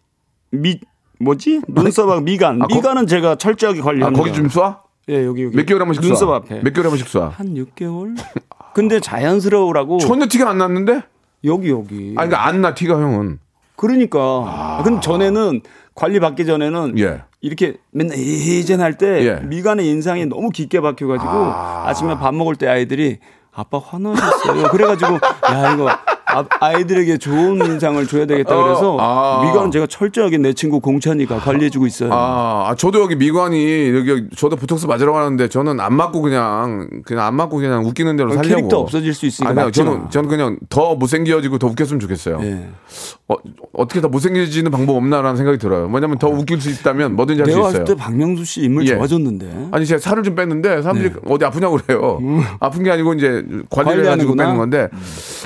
미 0.52 0.80
뭐지 1.20 1.62
눈썹하고 1.68 2.22
미간 2.22 2.62
아, 2.62 2.68
거- 2.68 2.76
미간은 2.76 3.08
제가 3.08 3.36
철저하게 3.36 3.82
아, 3.82 3.84
관리합니다. 3.84 4.22
거기 4.24 4.34
좀 4.34 4.48
쏴? 4.48 4.78
예 5.10 5.26
여기 5.26 5.44
여기 5.44 5.56
몇 5.56 5.66
개월에 5.66 5.82
한 5.84 5.88
번씩 5.88 6.04
쏴? 6.04 6.08
눈썹 6.08 6.30
앞에 6.32 6.62
몇 6.62 6.74
개월에 6.74 6.90
한 6.90 6.98
번씩 6.98 7.08
쏴? 7.08 7.30
한 7.32 7.54
6개월. 7.56 8.16
근데 8.74 9.00
자연스러우라고 9.00 10.00
전혀 10.00 10.26
티가 10.28 10.50
안 10.50 10.58
났는데? 10.58 11.02
여기 11.46 11.70
여기. 11.70 11.96
아니, 11.96 12.30
그러니까 12.30 12.48
안 12.48 12.62
나, 12.62 12.74
티가 12.74 12.96
형은. 12.96 13.40
그러니까. 13.76 14.20
아. 14.20 14.82
근데 14.84 15.02
전에는 15.02 15.62
관리 15.94 16.20
받기 16.20 16.46
전에는 16.46 16.98
예. 17.00 17.22
이렇게 17.42 17.76
맨날 17.92 18.18
예전 18.18 18.80
할때 18.82 19.26
예. 19.26 19.46
미간의 19.46 19.88
인상이 19.88 20.26
너무 20.26 20.50
깊게 20.50 20.80
박혀가지고 20.80 21.30
아. 21.30 21.94
침에 21.94 22.16
밥 22.18 22.34
먹을 22.34 22.56
때 22.56 22.68
아이들이 22.68 23.20
아빠 23.54 23.78
화나셨어요. 23.78 24.70
그래가지고 24.70 25.14
야 25.52 25.74
이거 25.74 25.90
아, 26.34 26.46
아이들에게 26.60 27.18
좋은 27.20 27.64
인상을 27.64 28.06
줘야 28.08 28.26
되겠다 28.26 28.56
그래서 28.56 28.96
어, 28.96 28.98
아. 29.00 29.46
미간은 29.46 29.72
제가 29.72 29.86
철저하게 29.88 30.40
내 30.40 30.54
친구 30.54 30.80
공찬이가 30.80 31.38
관리해주고 31.38 31.86
있어요. 31.86 32.12
아, 32.12 32.70
아, 32.70 32.76
저도 32.76 33.02
여기 33.02 33.16
미관이 33.16 33.90
여기 33.96 34.28
저도 34.36 34.56
보톡스 34.56 34.88
맞으러 34.88 35.14
가는데 35.14 35.48
저는 35.48 35.80
안 35.80 35.94
맞고 35.94 36.22
그냥 36.22 36.90
그냥 37.06 37.26
안 37.26 37.36
맞고 37.36 37.58
그냥 37.58 37.86
웃기는 37.86 38.16
대로 38.18 38.32
어, 38.32 38.34
살려고. 38.34 38.50
캐릭터 38.56 38.80
없어질 38.80 39.14
수 39.14 39.26
있으니까 39.26 39.52
아니요, 39.52 39.72
저는 39.72 40.04
마. 40.04 40.10
저는 40.10 40.30
그냥 40.30 40.58
더 40.70 40.96
못생겨지고 40.96 41.60
더 41.60 41.68
웃겼으면 41.68 42.00
좋겠어요. 42.00 42.40
예. 42.42 42.68
어, 43.28 43.36
어떻게 43.74 44.02
더 44.02 44.08
못생겨지는 44.10 44.72
방법 44.72 44.96
없나라는 44.98 45.38
생각이 45.38 45.58
들어요. 45.60 45.90
왜냐면 45.94 46.18
더 46.18 46.28
웃길 46.30 46.60
수 46.60 46.70
있다면 46.70 47.16
뭐든지 47.16 47.42
할수 47.42 47.56
내가 47.56 47.70
있어요. 47.70 47.80
봤을 47.82 47.96
때 47.96 48.02
박명수 48.02 48.44
씨 48.46 48.62
인물 48.64 48.88
예. 48.88 48.96
좋아졌는데. 48.96 49.70
아니 49.72 49.86
제가 49.86 50.00
살을 50.00 50.24
좀 50.24 50.36
뺐는데 50.36 50.82
사람들이 50.82 51.10
네. 51.14 51.16
어디 51.28 51.46
아프냐고 51.46 51.78
그래요. 51.78 52.20
아픈 52.60 52.84
게 52.84 52.92
아니고 52.92 53.14
이제 53.14 53.44
관리를 53.70 54.06
해가지고. 54.06 54.36
빼는 54.36 54.58
건데. 54.58 54.90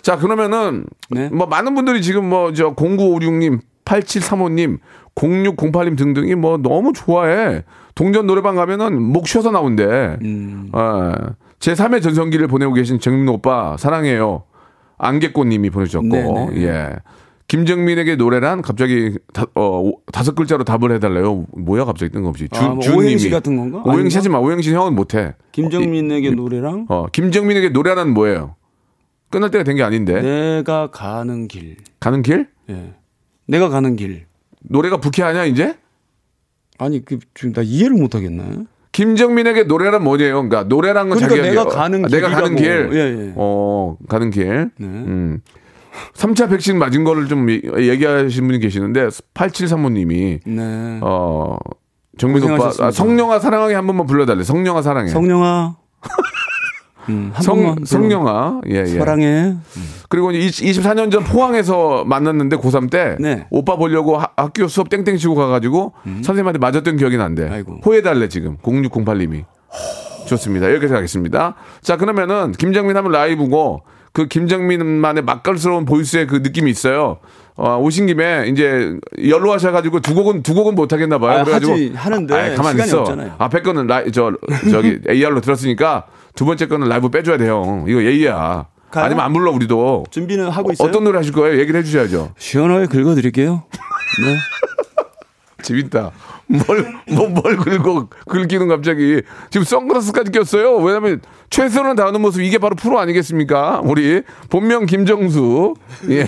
자 0.02 0.18
그러면은 0.18 0.77
네. 1.10 1.30
뭐 1.30 1.48
많은 1.48 1.76
분들이 1.76 2.02
지금 2.02 2.30
뭐 2.30 2.52
저 2.54 2.74
0956님, 2.76 3.60
8735님, 3.86 4.80
0608님 5.16 5.98
등등이 5.98 6.36
뭐 6.36 6.58
너무 6.58 6.94
좋아해. 6.94 7.64
동전 7.96 8.28
노래방 8.28 8.56
가면은 8.56 9.02
목 9.02 9.28
쉬어서 9.28 9.52
나온대. 9.52 10.18
음. 10.22 10.70
어, 10.74 11.12
제 11.60 11.74
3의 11.74 12.04
전성기를 12.04 12.48
보내고 12.48 12.74
계신 12.74 13.00
정민 13.00 13.28
오빠 13.30 13.76
사랑해요. 13.78 14.44
안개꽃님이 15.00 15.70
보내주셨고 15.72 16.08
네네. 16.08 16.50
예. 16.64 16.90
김정민에게 17.48 18.18
노래란 18.18 18.62
갑자기 18.62 19.18
다, 19.34 19.46
어, 19.56 19.80
오- 19.80 20.02
다섯 20.12 20.36
글자로 20.36 20.64
답을 20.66 20.92
해달래요. 20.92 21.46
뭐야 21.58 21.86
갑자기 21.86 22.12
뜬금없이. 22.12 22.50
주, 22.50 22.60
아, 22.62 22.70
뭐 22.70 22.80
주은님이. 22.80 23.06
오행시 23.08 23.30
같은 23.30 23.56
건가? 23.56 23.84
오행시 23.86 24.18
아닌가? 24.18 24.20
하지 24.20 24.30
마. 24.30 24.38
오행시 24.40 24.74
형은 24.74 24.94
못해. 24.96 25.34
김정민에게 25.54 26.32
노래랑 26.32 26.88
어, 26.90 27.06
김정민에게 27.12 27.70
노래란 27.70 28.10
뭐예요? 28.14 28.56
끝날 29.30 29.52
때가 29.52 29.64
된 29.64 29.76
게 29.76 29.84
아닌데. 29.84 30.22
내가 30.22 30.90
가는 30.92 31.48
길. 31.48 31.78
가는 32.00 32.22
길? 32.22 32.48
예. 32.70 32.94
내가 33.48 33.70
가는 33.70 33.96
길. 33.96 34.26
노래가 34.62 34.98
부캐하냐 34.98 35.46
이제? 35.46 35.78
아니 36.80 37.04
그 37.04 37.20
지금 37.34 37.54
나 37.54 37.62
이해를 37.62 37.96
못 37.98 38.16
하겠네. 38.16 38.66
김정민에게 38.92 39.64
노래란 39.64 40.04
뭐냐요? 40.04 40.34
그러니까 40.36 40.64
노래란 40.64 41.10
건 41.10 41.18
그러니까 41.20 41.36
자기가 41.36 41.50
내가 41.50 41.62
어, 41.64 41.66
가는 41.66 42.06
아, 42.06 42.08
내가 42.08 42.30
가는 42.30 42.56
길. 42.56 42.90
예, 42.94 42.98
예. 42.98 43.34
어, 43.36 43.98
가는 44.08 44.30
길. 44.32 44.72
네. 44.78 44.86
음. 44.88 45.42
3차 46.14 46.50
백신 46.50 46.78
맞은 46.78 47.04
거를 47.04 47.28
좀 47.28 47.50
이- 47.50 47.62
얘기하신 47.76 48.46
분이 48.48 48.60
계시는데 48.60 49.08
8735님이 49.34 50.40
네. 50.46 51.00
어 51.02 51.58
정민 52.18 52.44
오빠. 52.44 52.72
아, 52.80 52.92
성령아 52.92 53.40
사랑하게 53.40 53.74
한 53.76 53.86
번만 53.88 54.06
불러달래. 54.08 54.44
성령아 54.44 54.82
사랑해. 54.82 55.10
성령아. 55.10 55.76
음, 57.10 57.32
한 57.34 57.42
성. 57.44 57.76
성령아. 57.86 58.62
예, 58.70 58.82
예. 58.82 58.86
사랑해. 58.86 59.56
그리고 60.10 60.32
이제 60.32 60.66
24년 60.66 61.12
전 61.12 61.24
포항에서 61.24 62.04
만났는데 62.06 62.58
고3 62.58 62.90
때 62.90 63.16
네. 63.20 63.48
오빠 63.50 63.76
보려고 63.76 64.18
하- 64.18 64.30
학교 64.36 64.68
수업 64.68 64.90
땡땡 64.90 65.18
치고 65.18 65.36
가가지고 65.36 65.94
선생님한테 66.04 66.60
맞았던 66.60 66.98
기억이 66.98 67.18
난대. 67.18 67.44
음. 67.44 67.52
아이고. 67.52 67.80
호해달래 67.86 68.28
지금 68.30 68.58
0608님이. 68.58 69.46
좋습니다. 70.28 70.70
여기까지 70.72 70.94
하겠습니다. 70.94 71.56
자 71.82 71.96
그러면은 71.98 72.52
김정민 72.52 72.98
하면 72.98 73.12
라이브고 73.12 73.84
그 74.12 74.28
김정민만의 74.28 75.24
맛깔스러운 75.24 75.86
보이스의 75.86 76.28
그 76.28 76.38
느낌이 76.38 76.70
있어요. 76.72 77.18
어, 77.60 77.78
오신 77.80 78.06
김에 78.06 78.46
이제 78.50 78.96
연로하셔가지고 79.28 80.00
두 80.02 80.14
곡은 80.14 80.44
두 80.44 80.54
곡은 80.54 80.76
못 80.76 80.94
하겠나 80.94 81.18
봐요. 81.18 81.40
아, 81.40 81.44
그래가지고 81.44 81.74
하지, 81.74 81.92
하는데 81.96 82.34
가만히 82.56 82.74
시간이 82.74 82.88
있어. 82.88 83.00
없잖아요. 83.02 83.34
앞에 83.40 83.62
거는 83.64 83.88
라이 83.88 84.12
저 84.12 84.32
저기 84.72 85.00
AR로 85.10 85.42
들었으니까 85.42 86.06
두 86.36 86.46
번째 86.46 86.68
거는 86.68 86.88
라이브 86.88 87.10
빼줘야 87.10 87.38
돼요. 87.38 87.84
이거 87.88 88.04
예의야. 88.04 88.68
가요? 88.92 89.06
아니면 89.06 89.26
안 89.26 89.34
불러 89.34 89.52
우리도. 89.52 90.06
준비는 90.12 90.50
하고 90.50 90.72
있어요. 90.72 90.88
어떤 90.88 91.04
노래 91.04 91.18
하실 91.18 91.34
거예요? 91.34 91.60
얘기를 91.60 91.80
해주셔야죠. 91.80 92.34
시원하게 92.38 92.86
긁어드릴게요. 92.86 93.64
네. 94.24 94.38
재밌다. 95.62 96.12
뭘, 96.48 96.94
뭐, 97.10 97.28
뭘 97.28 97.58
긁고, 97.58 98.08
긁기는 98.28 98.68
갑자기. 98.68 99.22
지금 99.50 99.66
선글라스까지 99.66 100.32
꼈어요. 100.32 100.78
왜냐면, 100.78 101.22
최선을 101.50 101.96
다하는 101.96 102.22
모습, 102.22 102.42
이게 102.42 102.58
바로 102.58 102.76
프로 102.76 103.00
아니겠습니까? 103.00 103.82
우리, 103.84 104.22
본명 104.50 104.86
김정수. 104.86 105.76
예, 106.10 106.28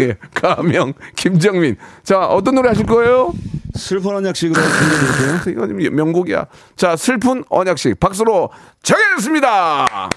예. 0.00 0.16
가명 0.34 0.94
김정민. 1.14 1.76
자, 2.02 2.26
어떤 2.26 2.54
노래 2.54 2.68
하실 2.68 2.86
거예요? 2.86 3.32
슬픈 3.74 4.16
언약식으로. 4.16 4.60
이거 5.48 5.68
좀 5.68 5.76
명곡이야. 5.76 6.46
자, 6.76 6.96
슬픈 6.96 7.44
언약식. 7.48 8.00
박수로 8.00 8.50
정해졌습니다. 8.82 9.86
아, 9.90 10.08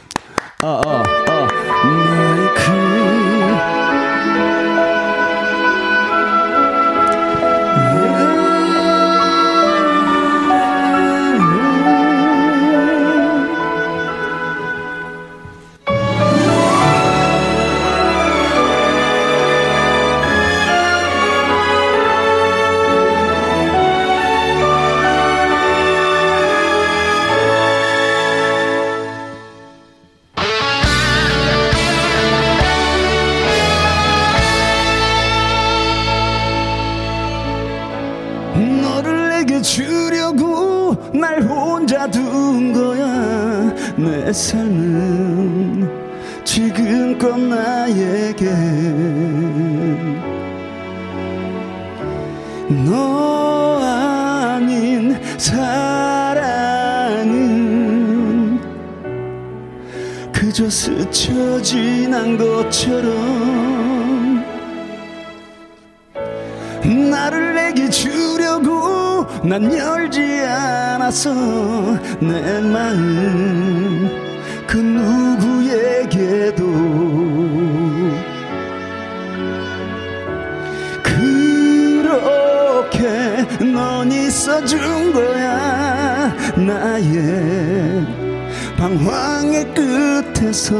아, 0.62 0.82
아. 0.86 1.04
삶은 44.34 45.88
지금껏 46.44 47.38
나에게 47.38 48.46
너 52.86 53.80
아닌 53.80 55.16
사랑은 55.38 56.60
그저 60.32 60.68
스쳐 60.68 61.62
지난 61.62 62.36
것처럼 62.36 63.14
나를 67.12 67.54
내게 67.54 67.88
주려고 67.88 69.28
난 69.44 69.72
열지 69.72 70.22
않았어 70.46 71.34
내 72.20 72.60
마음 72.62 74.23
그 74.74 74.80
누구에게도 74.80 76.64
그렇게 81.04 82.98
넌 83.64 84.12
있어준 84.12 85.14
거야 85.14 86.36
나의 86.56 88.04
방황의 88.76 89.72
끝에서. 89.76 90.74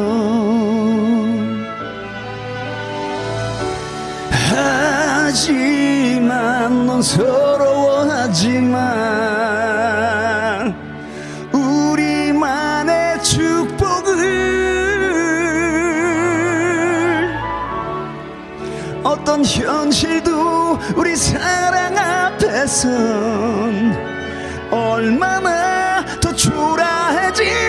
하지만 5.22 6.88
넌 6.88 7.00
서러워하지만 7.00 9.83
어떤 19.34 19.44
현실도 19.46 20.78
우리 20.96 21.16
사랑 21.16 21.98
앞에선 21.98 22.92
얼마나 24.70 26.06
더 26.22 26.32
초라해질 26.36 27.46
뿐인지 27.46 27.63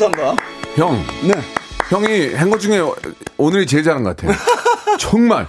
감사합니다. 0.00 0.36
형, 0.76 0.96
네. 1.26 1.34
형이 1.90 2.34
한 2.34 2.50
것 2.50 2.58
중에 2.60 2.80
오늘이 3.36 3.66
제일 3.66 3.82
잘한 3.84 4.02
것 4.02 4.16
같아요. 4.16 4.36
정말. 4.98 5.46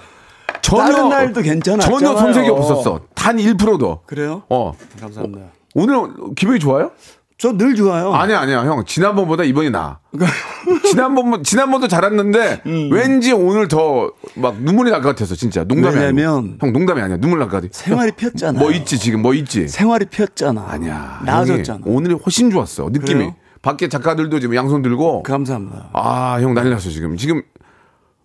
전혀, 0.61 0.91
다른 0.91 1.09
날도 1.09 1.41
괜찮았잖아요. 1.41 1.99
전혀 1.99 2.17
손색이 2.19 2.49
없었어. 2.49 3.01
단 3.15 3.37
1%도. 3.37 4.01
그래요? 4.05 4.43
어. 4.49 4.73
감사합니다. 4.99 5.47
오늘 5.75 5.95
기분이 6.35 6.59
좋아요? 6.59 6.91
저 7.37 7.53
늘 7.57 7.73
좋아요. 7.75 8.13
아니야, 8.13 8.39
아니야, 8.41 8.59
형. 8.63 8.83
지난번보다 8.85 9.43
이번이 9.43 9.71
나아. 9.71 9.97
지난번, 10.85 11.41
지난번도 11.43 11.87
잘했는데, 11.87 12.61
왠지 12.91 13.31
오늘 13.31 13.67
더 13.67 14.11
막 14.35 14.61
눈물이 14.61 14.91
날 14.91 15.01
것 15.01 15.09
같았어, 15.09 15.33
진짜. 15.35 15.63
농담이 15.63 15.95
아니야. 15.97 16.07
왜냐면 16.07 16.57
형, 16.61 16.71
농담이 16.71 17.01
아니야. 17.01 17.17
눈물 17.17 17.39
날 17.39 17.47
것 17.49 17.57
같아. 17.61 17.67
생활이 17.71 18.11
폈잖아. 18.11 18.59
뭐 18.59 18.71
있지, 18.71 18.99
지금 18.99 19.21
뭐 19.23 19.33
있지? 19.33 19.67
생활이 19.67 20.05
폈잖아. 20.05 20.65
아니야. 20.69 21.21
나아졌잖아. 21.25 21.79
형이 21.83 21.95
오늘이 21.95 22.13
훨씬 22.15 22.51
좋았어. 22.51 22.89
느낌이. 22.91 23.13
그래요? 23.13 23.35
밖에 23.61 23.87
작가들도 23.89 24.39
지금 24.39 24.55
양손 24.55 24.81
들고. 24.81 25.23
감사합니다. 25.23 25.89
아, 25.93 26.37
형 26.41 26.53
난리 26.53 26.69
났어, 26.69 26.89
지금. 26.89 27.15
지금 27.17 27.41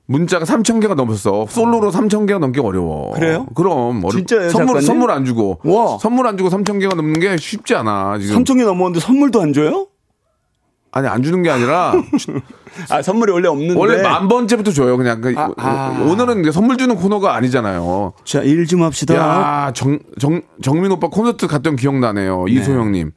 문자가 0.06 0.44
3천 0.44 0.80
개가 0.80 0.94
넘었어. 0.94 1.46
솔로로 1.48 1.90
3천 1.90 2.26
개가 2.26 2.38
넘기 2.38 2.60
어려워. 2.60 3.12
그래요? 3.12 3.46
그럼 3.54 4.02
어려... 4.04 4.10
진짜예요, 4.16 4.50
선물 4.50 4.66
작가님? 4.68 4.86
선물 4.86 5.10
안 5.10 5.24
주고. 5.24 5.60
와. 5.64 5.98
선물 5.98 6.26
안 6.26 6.38
주고 6.38 6.48
3천 6.48 6.80
개가 6.80 6.94
넘는 6.94 7.20
게 7.20 7.36
쉽지 7.36 7.74
않아. 7.74 8.18
지금. 8.18 8.42
3천 8.44 8.56
개 8.58 8.64
넘었는데 8.64 9.00
선물도 9.00 9.40
안 9.42 9.52
줘요? 9.52 9.88
아니 10.92 11.08
안 11.08 11.22
주는 11.22 11.42
게 11.42 11.50
아니라 11.50 11.92
아 12.88 13.02
선물이 13.02 13.30
원래 13.30 13.48
없는데. 13.48 13.74
원래 13.78 14.00
만 14.00 14.28
번째부터 14.28 14.70
줘요. 14.70 14.96
그냥 14.96 15.20
그 15.20 15.34
아, 15.36 15.50
아. 15.58 16.06
오늘은 16.08 16.50
선물 16.52 16.78
주는 16.78 16.96
코너가 16.96 17.34
아니잖아요. 17.34 18.14
자, 18.24 18.40
일 18.40 18.66
좀 18.66 18.82
합시다. 18.82 19.14
야, 19.14 19.72
정, 19.74 19.98
정, 20.18 20.40
정민 20.62 20.90
오빠 20.92 21.08
콘서트 21.08 21.48
갔던 21.48 21.76
기억 21.76 21.96
나네요. 21.98 22.46
이소영님. 22.48 23.10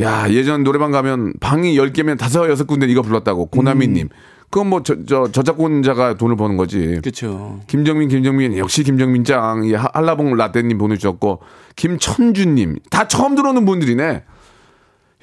야, 0.00 0.26
예전 0.30 0.64
노래방 0.64 0.90
가면 0.90 1.34
방이 1.40 1.76
10개면 1.76 2.18
다섯, 2.18 2.48
여섯 2.50 2.66
군데 2.66 2.86
이거 2.86 3.02
불렀다고. 3.02 3.46
고나미님. 3.46 4.08
그건 4.50 4.68
뭐 4.68 4.82
저 4.82 4.96
저 5.06 5.30
저작권자가 5.32 6.14
돈을 6.14 6.36
버는 6.36 6.56
거지. 6.56 6.98
그렇죠. 7.02 7.60
김정민, 7.66 8.08
김정민 8.08 8.56
역시 8.56 8.82
김정민 8.84 9.24
짱. 9.24 9.64
이 9.64 9.72
하- 9.74 9.90
한라봉 9.92 10.36
라떼님 10.36 10.78
보내주셨고 10.78 11.40
김천주님 11.76 12.76
다 12.90 13.08
처음 13.08 13.34
들어오는 13.34 13.64
분들이네. 13.64 14.22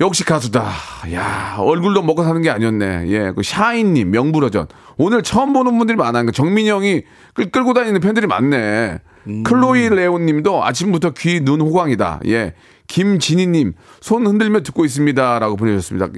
역시 0.01 0.25
가수다. 0.25 0.69
야 1.13 1.55
얼굴로 1.59 2.01
먹고 2.01 2.23
사는 2.23 2.41
게 2.41 2.49
아니었네. 2.49 3.05
예, 3.07 3.31
그 3.35 3.43
샤인님 3.43 4.11
명불허전 4.11 4.67
오늘 4.97 5.21
처음 5.23 5.53
보는 5.53 5.77
분들이 5.77 5.95
많아요. 5.95 6.25
그 6.25 6.31
정민이 6.31 6.69
형이 6.69 7.03
끌, 7.33 7.51
끌고 7.51 7.73
다니는 7.73 8.01
팬들이 8.01 8.25
많네. 8.27 8.99
클로이 9.45 9.89
레온님도 9.89 10.63
아침부터 10.65 11.11
귀 11.11 11.39
눈 11.41 11.61
호강이다. 11.61 12.21
예. 12.27 12.53
김진희님 12.91 13.73
손 14.01 14.27
흔들며 14.27 14.61
듣고 14.63 14.83
있습니다라고 14.83 15.55
보내주셨습니다. 15.55 16.09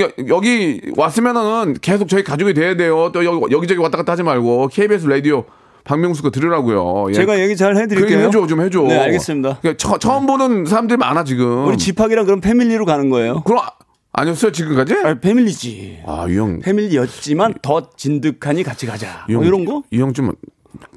여- 0.00 0.10
여기 0.28 0.80
왔으면은 0.96 1.74
계속 1.80 2.08
저희 2.08 2.24
가족이 2.24 2.52
돼야 2.52 2.76
돼요. 2.76 3.10
또 3.14 3.24
여기, 3.24 3.54
여기저기 3.54 3.80
왔다 3.80 3.96
갔다 3.96 4.12
하지 4.12 4.24
말고 4.24 4.68
KBS 4.68 5.06
라디오 5.06 5.44
박명수 5.84 6.24
거 6.24 6.30
들으라고요. 6.30 7.06
예. 7.10 7.12
제가 7.14 7.38
얘기 7.40 7.54
잘그 7.56 7.78
해드릴게요. 7.80 8.16
얘기 8.18 8.26
해줘 8.26 8.46
좀 8.48 8.60
해줘. 8.60 8.82
네, 8.82 8.98
알겠습니다. 8.98 9.58
그러니까 9.62 9.76
처, 9.78 9.98
처음 9.98 10.26
보는 10.26 10.64
사람들이 10.66 10.96
많아 10.98 11.22
지금. 11.22 11.64
우리 11.68 11.78
집합이랑 11.78 12.24
그럼 12.26 12.40
패밀리로 12.40 12.84
가는 12.84 13.08
거예요. 13.08 13.42
그럼 13.44 13.60
아- 13.60 13.70
아니었어요 14.12 14.50
지금까지? 14.50 14.94
아, 15.04 15.14
패밀리지. 15.20 16.00
아, 16.06 16.26
이 16.28 16.36
형. 16.36 16.58
패밀리였지만 16.60 17.54
더 17.62 17.90
진득하니 17.96 18.64
같이 18.64 18.86
가자. 18.86 19.26
이뭐 19.28 19.42
형, 19.42 19.46
이런 19.46 19.64
거? 19.64 19.82
이 19.92 20.00
형 20.00 20.12
좀 20.12 20.32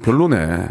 별로네. 0.02 0.66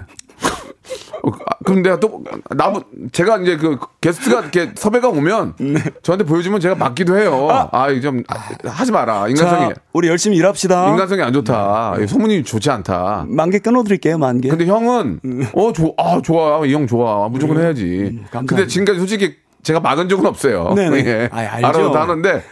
어, 1.23 1.29
아, 1.45 1.55
그럼 1.65 1.81
내가 1.83 1.99
또, 1.99 2.23
나, 2.55 2.73
제가 3.11 3.37
이제 3.39 3.57
그 3.57 3.77
게스트가 4.01 4.41
이렇게 4.41 4.71
섭외가 4.75 5.09
오면 5.09 5.55
네. 5.59 5.75
저한테 6.03 6.25
보여주면 6.25 6.59
제가 6.59 6.75
맞기도 6.75 7.17
해요. 7.17 7.47
아, 7.71 7.89
이좀 7.89 8.23
아, 8.27 8.35
하지 8.69 8.91
마라. 8.91 9.27
인간성이. 9.27 9.69
자, 9.73 9.81
우리 9.93 10.07
열심히 10.07 10.37
일합시다. 10.37 10.89
인간성이 10.89 11.21
안 11.21 11.33
좋다. 11.33 11.95
네. 11.97 12.07
소문이 12.07 12.43
좋지 12.43 12.69
않다. 12.69 13.25
만 13.27 13.49
개 13.49 13.59
끊어드릴게요, 13.59 14.17
만 14.17 14.41
개. 14.41 14.49
근데 14.49 14.65
형은 14.65 15.19
어, 15.53 15.73
좋아, 15.73 15.91
아, 15.97 16.21
좋아. 16.23 16.65
이 16.65 16.73
형 16.73 16.87
좋아. 16.87 17.27
무조건 17.29 17.59
해야지. 17.59 17.83
음. 18.33 18.45
근데 18.45 18.67
지금까지 18.67 18.99
솔직히 18.99 19.35
제가 19.63 19.79
막은 19.79 20.07
적은 20.07 20.25
없어요. 20.25 20.73
네네. 20.75 20.97
예. 21.05 21.29
아이, 21.31 21.45
알죠. 21.45 21.67
알아서 21.67 21.91
다 21.91 22.01
하는데 22.03 22.43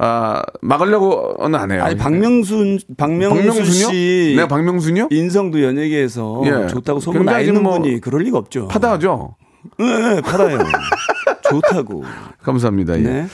아, 0.00 0.42
막으려고는 0.62 1.58
안 1.58 1.72
해요. 1.72 1.82
아니 1.82 1.96
박명순 1.96 2.78
박명수 2.96 3.34
박명순이요? 3.36 3.88
씨 3.90 4.32
내가 4.36 4.46
박명순이요? 4.48 5.08
인성도 5.10 5.62
연예계에서 5.62 6.42
예. 6.46 6.66
좋다고 6.68 7.00
소문 7.00 7.24
나 7.24 7.40
있는 7.40 7.62
뭐 7.62 7.78
분이 7.80 8.00
그럴 8.00 8.22
리가 8.22 8.38
없죠. 8.38 8.68
파다하죠? 8.68 9.34
네, 9.78 10.20
받아요. 10.22 10.58
좋다고. 11.50 12.04
감사합니다. 12.42 12.96
예. 12.98 13.02
네. 13.02 13.26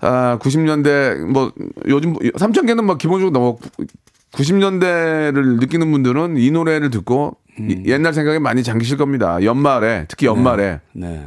아, 0.00 0.38
90년대 0.42 1.24
뭐 1.24 1.52
요즘 1.88 2.12
3,000개는 2.14 2.82
뭐 2.82 2.96
기본적으로 2.96 3.30
넘어 3.30 3.56
90년대를 4.32 5.58
느끼는 5.60 5.90
분들은 5.90 6.36
이 6.36 6.50
노래를 6.50 6.90
듣고 6.90 7.36
음. 7.58 7.70
이- 7.70 7.90
옛날 7.90 8.12
생각이 8.12 8.38
많이 8.38 8.62
잠기실 8.62 8.98
겁니다. 8.98 9.42
연말에 9.42 10.04
특히 10.08 10.26
연말에 10.26 10.80
네. 10.92 11.24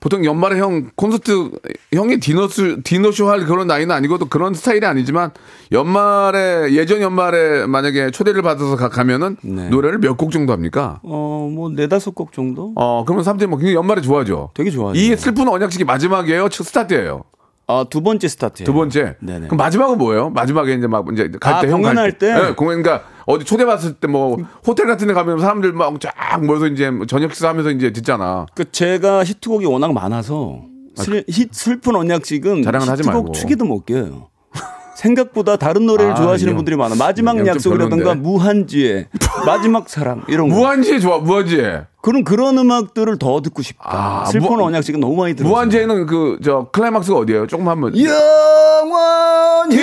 보통 0.00 0.24
연말에 0.24 0.58
형 0.58 0.90
콘서트 0.94 1.50
형이 1.92 2.20
디너스 2.20 2.80
디너쇼 2.84 3.28
할 3.28 3.44
그런 3.46 3.66
나이는 3.66 3.94
아니고 3.94 4.18
또 4.18 4.26
그런 4.26 4.54
스타일이 4.54 4.86
아니지만 4.86 5.32
연말에 5.72 6.72
예전 6.72 7.00
연말에 7.00 7.66
만약에 7.66 8.10
초대를 8.10 8.42
받아서 8.42 8.76
가, 8.76 8.88
가면은 8.88 9.36
네. 9.42 9.68
노래를 9.68 9.98
몇 9.98 10.16
곡 10.18 10.30
정도 10.32 10.52
합니까? 10.52 11.00
어, 11.04 11.48
뭐 11.52 11.70
네다섯 11.70 12.14
곡 12.14 12.32
정도? 12.32 12.72
어 12.76 13.04
그러면 13.04 13.24
사람들이 13.24 13.48
뭐 13.48 13.58
굉장히 13.58 13.76
연말에 13.76 14.00
좋아하죠. 14.00 14.50
되게 14.54 14.70
좋아하죠. 14.70 14.98
이 14.98 15.14
슬픈 15.16 15.48
언약식이 15.48 15.84
마지막이에요, 15.84 16.48
첫 16.48 16.64
스타트예요. 16.64 17.22
아, 17.70 17.84
두 17.88 18.00
번째 18.02 18.26
스타트예요. 18.28 18.64
두 18.66 18.72
번째. 18.72 19.16
네네. 19.20 19.46
그럼 19.48 19.58
마지막은 19.58 19.98
뭐예요? 19.98 20.30
마지막에 20.30 20.72
이제 20.74 20.86
막 20.86 21.04
이제 21.12 21.30
갈 21.38 21.54
아, 21.54 21.60
때형 21.60 21.82
공연할 21.82 22.16
때? 22.18 22.32
네, 22.32 22.54
공연 22.54 22.82
그러니까 22.82 23.06
어디 23.26 23.44
초대 23.44 23.64
받았을 23.66 23.92
때 23.94 24.08
뭐 24.08 24.38
호텔 24.66 24.86
같은 24.86 25.06
데 25.06 25.12
가면 25.12 25.38
사람들 25.38 25.74
막 25.74 26.00
쫙 26.00 26.42
모여서 26.44 26.66
이제 26.66 26.90
뭐 26.90 27.04
저녁 27.06 27.30
식사하면서 27.34 27.70
이제 27.72 27.92
듣잖아. 27.92 28.46
그 28.54 28.70
제가 28.72 29.22
히트곡이 29.22 29.66
워낙 29.66 29.92
많아서 29.92 30.62
슬, 30.96 31.24
히- 31.28 31.48
슬픈 31.52 31.94
언약식은 31.94 32.62
자랑은 32.62 32.88
하지 32.88 33.02
말고. 33.04 33.32
축에도 33.32 33.64
못 33.66 33.84
껴요. 33.84 34.28
생각보다 34.96 35.56
다른 35.56 35.84
노래를 35.86 36.12
아, 36.12 36.14
좋아하시는 36.14 36.50
이 36.50 36.52
형. 36.52 36.56
분들이 36.56 36.74
많아. 36.76 36.94
마지막 36.96 37.46
약속이라든가. 37.46 38.14
무한지에 38.14 39.08
마지막 39.46 39.88
사랑 39.88 40.22
이런 40.28 40.48
거. 40.48 40.54
무한지에 40.56 40.98
좋아, 40.98 41.18
무한지에. 41.18 41.82
그럼 42.02 42.24
그런 42.24 42.56
음악들을 42.58 43.18
더 43.18 43.40
듣고 43.42 43.62
싶다. 43.62 43.84
아, 43.84 44.24
슬픈 44.26 44.56
무- 44.56 44.64
언약식은 44.64 45.00
너무 45.00 45.16
많이 45.16 45.34
들어요. 45.34 45.50
무한지에는 45.52 46.06
그 46.06 46.38
저 46.44 46.68
클라이막스가 46.72 47.18
어디예요? 47.18 47.46
조금 47.46 47.68
한번. 47.68 47.92
영원히 47.96 49.76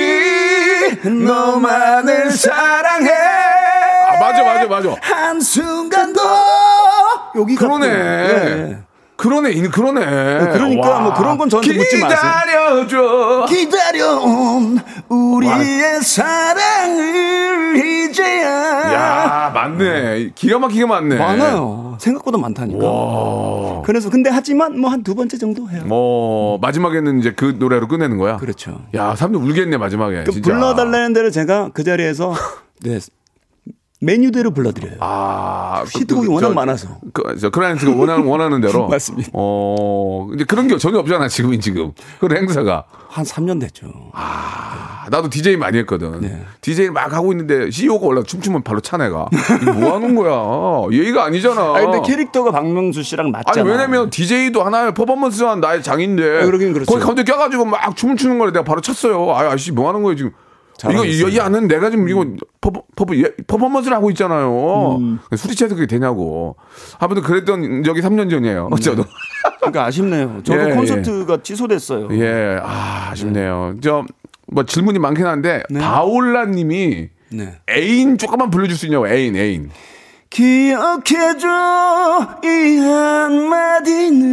너만을 1.26 2.32
사랑해. 2.32 3.10
아, 3.12 4.20
맞아, 4.20 4.44
맞아, 4.44 4.68
맞아. 4.68 4.96
한 5.02 5.40
순간도 5.42 6.22
여기 7.38 7.56
그러네. 7.56 8.78
그러네, 9.18 9.52
이- 9.52 9.62
그러네. 9.70 10.02
그러니까 10.52 11.00
뭐 11.00 11.14
그런 11.14 11.38
건 11.38 11.50
저한테 11.50 11.74
묻지 11.74 11.98
마세요. 12.00 12.20
기다려줘. 12.88 13.46
기다려온 13.48 14.80
우리의 15.10 16.02
사랑을 16.02 17.76
이제야 17.78 18.46
야, 18.94 19.52
맞네. 19.54 20.32
기가 20.36 20.60
막히게 20.60 20.86
많네. 20.86 21.16
많아요. 21.18 21.98
생각보다 22.00 22.38
많다니까. 22.38 23.82
그래서 23.86 24.10
근데 24.10 24.30
하지만 24.30 24.80
뭐 24.80 24.90
한 24.92 25.02
두 25.04 25.16
번째 25.16 25.38
정도 25.38 25.70
해요. 25.70 25.84
뭐 25.86 26.58
마지막에는 26.60 27.20
이제 27.20 27.32
그 27.36 27.56
노래로 27.58 27.88
끝내는 27.88 28.18
거야. 28.18 28.38
그렇죠. 28.38 28.82
야, 28.96 29.16
사람들 29.16 29.40
울겠네 29.42 29.78
마지막에. 29.78 30.24
그 30.26 30.32
진짜. 30.32 30.52
불러달라는 30.52 31.14
대로 31.14 31.30
제가 31.32 31.70
그 31.74 31.84
자리에서 31.84 32.34
네, 32.84 33.00
메뉴대로 34.02 34.52
불러드려요. 34.52 34.98
아, 35.00 35.84
히트곡이 35.90 36.28
워낙 36.28 36.54
많아서. 36.54 37.00
그, 37.14 37.38
저 37.40 37.50
클라이언트가 37.50 37.96
원하는 37.96 38.26
원하는 38.26 38.62
대로. 38.62 38.88
맞습니다. 38.90 39.30
어, 39.34 40.28
이제 40.36 40.44
그런 40.44 40.68
게 40.68 40.78
전혀 40.78 41.00
없잖아 41.00 41.28
지금 41.28 41.58
지금. 41.60 41.92
그런 42.20 42.38
행사가. 42.42 42.84
한 43.08 43.24
3년 43.24 43.62
됐죠. 43.62 43.88
아, 44.12 45.06
나도 45.10 45.30
DJ 45.30 45.56
많이 45.56 45.78
했거든. 45.80 46.20
네. 46.20 46.44
DJ 46.60 46.90
막 46.90 47.14
하고 47.14 47.32
있는데 47.32 47.72
CEO가 47.72 48.06
올라 48.08 48.24
춤추면 48.24 48.64
바로 48.64 48.82
차내가. 48.82 49.28
뭐 49.80 49.96
하는 49.96 50.16
거야? 50.16 50.92
예의가 50.92 51.24
아니잖아. 51.24 51.62
아 51.62 51.80
근데 51.80 52.02
캐릭터가 52.06 52.52
박명수 52.52 53.02
씨랑 53.04 53.28
어. 53.28 53.30
아니 53.30 53.44
맞잖아. 53.46 53.70
왜냐면 53.72 54.10
DJ도 54.10 54.62
하나의 54.64 54.94
퍼포먼스한 54.94 55.62
나의 55.62 55.82
장인데 55.82 56.42
아, 56.42 56.46
그러긴 56.46 56.74
그렇죠. 56.74 56.92
거기 56.92 57.02
가운데 57.02 57.24
껴가지고 57.24 57.64
막 57.64 57.96
춤을 57.96 58.18
추는 58.18 58.38
거를 58.38 58.52
내가 58.52 58.66
바로 58.66 58.82
쳤어요. 58.82 59.32
아 59.32 59.40
아저씨 59.48 59.72
뭐 59.72 59.88
하는 59.88 60.04
거예요 60.04 60.18
지금? 60.18 60.32
이거 60.84 61.04
잘하셨어요. 61.04 61.30
이 61.30 61.40
안은 61.40 61.68
내가 61.68 61.90
지금 61.90 62.10
이거 62.10 62.26
퍼포, 62.60 62.84
퍼포, 62.96 63.16
예, 63.18 63.32
퍼포먼스를 63.48 63.96
하고 63.96 64.10
있잖아요. 64.12 64.98
음. 64.98 65.20
술이 65.36 65.56
취해서 65.56 65.76
그게 65.76 65.88
되냐고. 65.88 66.58
아무튼 67.00 67.24
그랬던 67.24 67.84
적이 67.84 68.02
3년 68.02 68.30
전이에요. 68.30 68.70
저도. 68.82 69.06
그러니까 69.60 69.86
아쉽네요. 69.86 70.42
저도 70.44 70.70
예, 70.70 70.74
콘서트가 70.74 71.42
취소됐어요. 71.42 72.10
예, 72.12 72.60
아, 72.62 73.10
아쉽네요. 73.12 73.76
저뭐 73.82 74.66
질문이 74.68 75.00
많긴 75.00 75.26
한데 75.26 75.64
네. 75.70 75.80
바올라님이 75.80 77.10
네. 77.30 77.60
애인 77.70 78.18
조금만 78.18 78.50
불러줄 78.50 78.78
수 78.78 78.86
있냐고 78.86 79.08
애인 79.08 79.36
애인. 79.36 79.70
기억해줘 80.30 81.48
이 82.44 82.78
한마디는. 82.80 84.26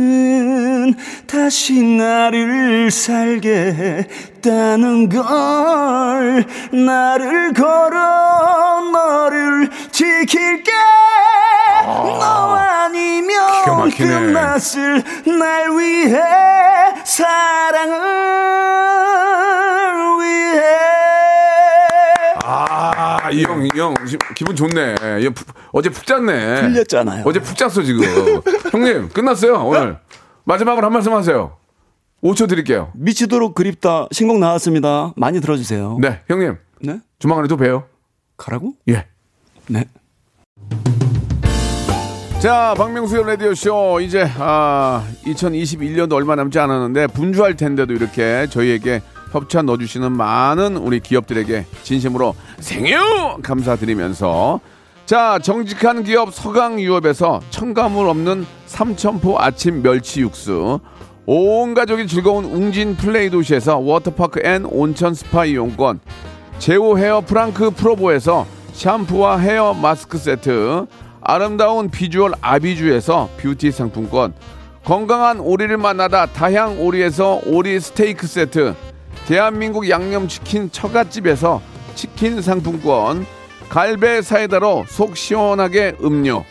다시 1.26 1.82
나를 1.82 2.90
살게 2.90 3.50
했다는 3.50 5.08
걸. 5.08 6.44
나를 6.72 7.52
걸어 7.52 8.80
너를 8.92 9.70
지킬게. 9.90 10.72
너 11.86 12.04
기가 12.04 12.84
아니면. 12.84 13.40
끝났을 13.96 15.02
날 15.38 15.70
위해 15.78 16.20
사랑을 17.04 17.92
위해. 20.20 20.60
아, 20.60 20.91
이 23.32 23.42
형, 23.44 23.64
이 23.64 23.68
형, 23.78 23.94
기분 24.34 24.54
좋네. 24.56 24.94
얘 25.22 25.28
푹- 25.30 25.46
어제 25.72 25.88
푹 25.90 26.06
잤네. 26.06 26.60
틀렸잖아요. 26.62 27.24
어제 27.26 27.40
푹 27.40 27.56
잤어, 27.56 27.82
지금. 27.82 28.02
형님, 28.70 29.08
끝났어요, 29.10 29.54
오늘. 29.64 29.98
마지막으로 30.44 30.86
한 30.86 30.92
말씀 30.92 31.12
하세요. 31.12 31.56
5초 32.22 32.48
드릴게요. 32.48 32.90
미치도록 32.94 33.54
그립다 33.54 34.06
신곡 34.12 34.38
나왔습니다. 34.38 35.12
많이 35.16 35.40
들어주세요. 35.40 35.98
네, 36.00 36.20
형님. 36.28 36.56
네? 36.80 37.00
조만간에 37.18 37.48
또 37.48 37.56
봬요. 37.56 37.84
가라고? 38.36 38.74
예. 38.88 39.06
네. 39.68 39.84
자, 42.40 42.74
박명수의 42.76 43.24
라디오쇼. 43.24 44.00
이제, 44.00 44.28
아, 44.38 45.06
2021년도 45.24 46.12
얼마 46.14 46.34
남지 46.34 46.58
않았는데, 46.58 47.06
분주할 47.08 47.56
텐데도 47.56 47.92
이렇게 47.92 48.48
저희에게 48.50 49.00
협찬 49.32 49.66
넣어주시는 49.66 50.12
많은 50.12 50.76
우리 50.76 51.00
기업들에게 51.00 51.64
진심으로 51.82 52.34
생유! 52.60 53.38
감사드리면서, 53.42 54.60
자, 55.06 55.38
정직한 55.42 56.04
기업 56.04 56.32
서강유업에서 56.34 57.40
첨가물 57.50 58.08
없는 58.08 58.46
삼천포 58.66 59.38
아침 59.40 59.82
멸치 59.82 60.20
육수, 60.20 60.80
온 61.24 61.74
가족이 61.74 62.06
즐거운 62.06 62.44
웅진 62.44 62.96
플레이 62.96 63.30
도시에서 63.30 63.78
워터파크 63.78 64.40
and 64.44 64.66
온천 64.66 65.14
스파 65.14 65.46
이용권, 65.46 66.00
제오 66.58 66.98
헤어 66.98 67.22
프랑크 67.22 67.70
프로보에서 67.70 68.46
샴푸와 68.72 69.38
헤어 69.38 69.72
마스크 69.72 70.18
세트, 70.18 70.86
아름다운 71.22 71.90
비주얼 71.90 72.32
아비주에서 72.40 73.30
뷰티 73.38 73.70
상품권, 73.70 74.34
건강한 74.84 75.40
오리를 75.40 75.76
만나다 75.78 76.26
다향 76.26 76.80
오리에서 76.80 77.40
오리 77.46 77.78
스테이크 77.80 78.26
세트, 78.26 78.74
대한민국 79.26 79.88
양념치킨 79.88 80.70
처갓집에서 80.70 81.62
치킨 81.94 82.42
상품권, 82.42 83.26
갈배 83.68 84.22
사이다로 84.22 84.84
속 84.88 85.16
시원하게 85.16 85.96
음료, 86.02 86.44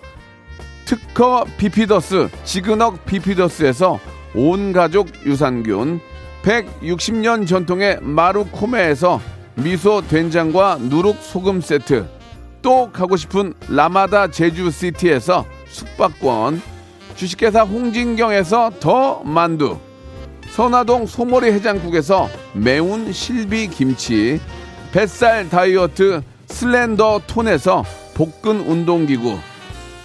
특허 0.92 1.46
비피더스 1.58 2.30
지그넉 2.44 3.06
비피더스에서 3.06 4.00
온 4.36 4.74
가족 4.74 5.08
유산균 5.26 6.02
160년 6.44 7.48
전통의 7.48 8.00
마루코메에서 8.02 9.22
미소 9.56 10.02
된장과 10.02 10.80
누룩 10.82 11.18
소금 11.22 11.62
세트 11.62 12.08
또 12.62 12.92
가고 12.92 13.16
싶은 13.16 13.54
라마다 13.70 14.28
제주시티에서 14.28 15.46
숙박권 15.68 16.62
주식회사 17.16 17.62
홍진경에서 17.64 18.72
더 18.80 19.22
만두 19.24 19.78
선화동 20.52 21.06
소머리 21.06 21.50
해장국에서 21.54 22.30
매운 22.54 23.14
실비 23.14 23.68
김치 23.68 24.38
뱃살 24.92 25.50
다이어트 25.50 26.22
슬렌더 26.48 27.22
톤에서 27.26 27.86
복근 28.14 28.60
운동기구 28.60 29.38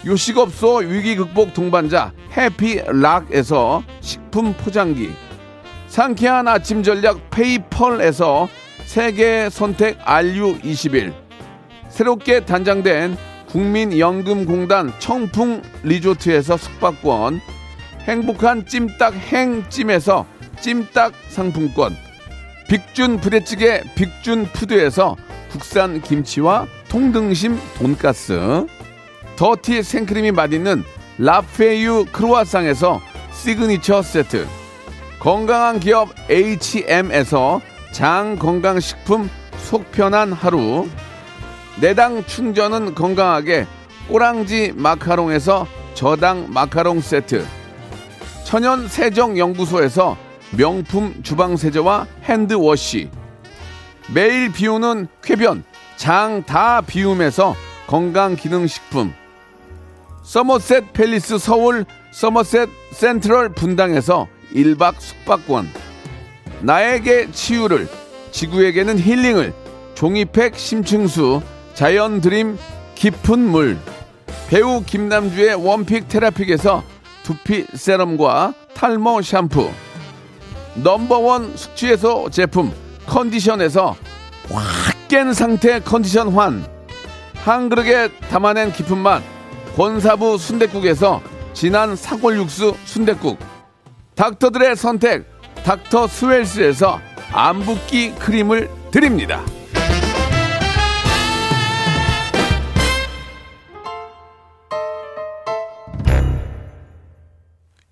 요식업소 0.06 0.76
위기 0.76 1.16
극복 1.16 1.52
동반자 1.52 2.12
해피락에서 2.36 3.82
식품 4.00 4.52
포장기 4.52 5.10
상쾌한 5.88 6.46
아침 6.46 6.84
전략 6.84 7.28
페이펄에서 7.30 8.48
세계 8.84 9.50
선택 9.50 9.98
RU21 10.04 11.12
새롭게 11.88 12.44
단장된 12.44 13.16
국민연금공단 13.48 14.92
청풍 15.00 15.62
리조트에서 15.82 16.56
숙박권 16.56 17.40
행복한 18.06 18.64
찜닭 18.64 19.14
행찜에서 19.14 20.35
찜닭 20.60 21.12
상품권. 21.28 21.96
빅준 22.68 23.20
부대찌개 23.20 23.82
빅준 23.94 24.46
푸드에서 24.52 25.16
국산 25.50 26.00
김치와 26.00 26.66
통등심 26.88 27.58
돈가스. 27.78 28.66
더티 29.36 29.82
생크림이 29.82 30.32
맛있는 30.32 30.82
라페유 31.18 32.06
크루아상에서 32.12 33.00
시그니처 33.32 34.02
세트. 34.02 34.46
건강한 35.20 35.80
기업 35.80 36.08
H&M에서 36.30 37.60
장 37.92 38.36
건강식품 38.36 39.30
속편한 39.58 40.32
하루. 40.32 40.88
내당 41.80 42.24
충전은 42.26 42.94
건강하게 42.94 43.66
꼬랑지 44.08 44.72
마카롱에서 44.74 45.66
저당 45.94 46.46
마카롱 46.50 47.00
세트. 47.00 47.46
천연 48.44 48.86
세정 48.88 49.38
연구소에서 49.38 50.16
명품 50.52 51.22
주방 51.22 51.56
세제와 51.56 52.06
핸드워시. 52.24 53.10
매일 54.12 54.52
비우는 54.52 55.08
쾌변 55.22 55.64
장 55.96 56.42
다 56.44 56.80
비움에서 56.80 57.54
건강 57.86 58.36
기능 58.36 58.66
식품. 58.66 59.12
서머셋 60.22 60.92
팰리스 60.92 61.38
서울 61.38 61.84
서머셋 62.12 62.68
센트럴 62.92 63.50
분당에서 63.50 64.28
1박 64.52 64.94
숙박권. 64.98 65.68
나에게 66.60 67.30
치유를 67.30 67.88
지구에게는 68.30 68.98
힐링을 68.98 69.52
종이팩 69.94 70.56
심층수 70.56 71.42
자연 71.74 72.20
드림 72.20 72.58
깊은 72.94 73.38
물. 73.38 73.78
배우 74.48 74.82
김남주의 74.84 75.54
원픽 75.54 76.08
테라픽에서 76.08 76.82
두피 77.22 77.66
세럼과 77.74 78.54
탈모 78.74 79.22
샴푸 79.22 79.70
넘버원 80.76 81.56
숙취해소 81.56 82.30
제품 82.30 82.72
컨디션에서 83.06 83.96
확 84.50 84.96
깬 85.08 85.32
상태 85.32 85.78
컨디션 85.80 86.32
환. 86.32 86.66
한 87.36 87.68
그릇에 87.68 88.08
담아낸 88.28 88.72
깊은 88.72 88.98
맛. 88.98 89.22
권사부 89.76 90.36
순댓국에서 90.36 91.22
진한 91.52 91.94
사골 91.94 92.38
육수 92.38 92.74
순댓국. 92.84 93.38
닥터들의 94.16 94.74
선택 94.74 95.26
닥터 95.62 96.08
스웰스에서 96.08 97.00
안붓기 97.32 98.16
크림을 98.16 98.68
드립니다. 98.90 99.44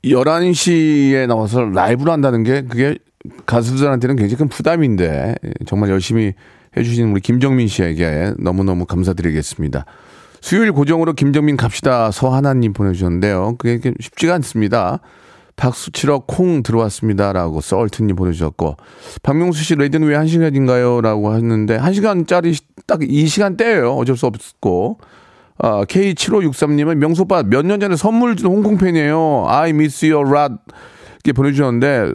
11시에 0.04 1.26
나와서 1.26 1.64
라이브를 1.64 2.12
한다는 2.12 2.42
게 2.42 2.62
그게 2.62 2.98
가수들한테는 3.46 4.16
굉장히 4.16 4.38
큰 4.38 4.48
부담인데 4.48 5.34
정말 5.66 5.90
열심히 5.90 6.32
해주신 6.76 7.10
우리 7.10 7.20
김정민 7.20 7.68
씨에게 7.68 8.32
너무너무 8.38 8.84
감사드리겠습니다. 8.86 9.86
수요일 10.40 10.72
고정으로 10.72 11.14
김정민 11.14 11.56
갑시다 11.56 12.10
서하나님 12.10 12.72
보내주셨는데요. 12.72 13.56
그게 13.58 13.92
쉽지가 14.00 14.34
않습니다. 14.34 15.00
박수 15.56 15.92
치러 15.92 16.18
콩 16.18 16.62
들어왔습니다 16.62 17.32
라고 17.32 17.60
썰트님 17.60 18.16
보내주셨고 18.16 18.76
박명수 19.22 19.62
씨 19.62 19.76
라이브는 19.76 20.06
왜 20.06 20.16
한 20.16 20.26
시간인가요? 20.26 21.00
라고 21.00 21.30
하는데 21.30 21.76
한 21.76 21.92
시간짜리 21.92 22.56
딱이 22.86 23.26
시간대예요. 23.26 23.94
어쩔 23.94 24.16
수 24.16 24.26
없고 24.26 24.98
아, 25.58 25.84
K7563님은 25.84 26.96
명수 26.96 27.22
오빠 27.22 27.42
몇 27.42 27.64
년 27.64 27.80
전에 27.80 27.96
선물 27.96 28.36
준 28.36 28.48
홍콩 28.48 28.76
팬이에요. 28.76 29.46
I 29.48 29.70
miss 29.70 30.04
your 30.04 30.28
rod 30.28 30.54
이렇게 31.24 31.32
보내주셨는데 31.32 32.12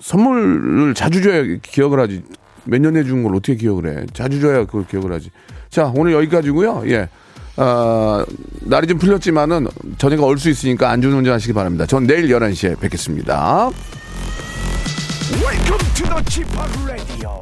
선물을 0.00 0.94
자주 0.94 1.22
줘야 1.22 1.42
기억을 1.62 2.00
하지. 2.00 2.22
몇 2.64 2.80
년 2.80 2.96
해준 2.96 3.22
걸 3.24 3.34
어떻게 3.34 3.56
기억을 3.56 3.88
해? 4.02 4.06
자주 4.12 4.40
줘야 4.40 4.64
그걸 4.66 4.86
기억을 4.86 5.12
하지. 5.12 5.30
자 5.70 5.90
오늘 5.94 6.12
여기까지고요. 6.12 6.84
예. 6.86 7.08
아, 7.56 8.24
날이 8.62 8.86
좀 8.86 8.98
풀렸지만은 8.98 9.66
저녁에 9.98 10.22
올수 10.22 10.48
있으니까 10.48 10.90
안전 10.90 11.12
운전 11.12 11.34
하시기 11.34 11.52
바랍니다. 11.52 11.86
전 11.86 12.06
내일 12.06 12.28
11시에 12.28 12.78
뵙겠습니다. 12.78 13.70
Welcome 15.32 15.94
to 15.94 16.06
the 16.06 16.22
Chip 16.28 16.48
Radio. 16.84 17.40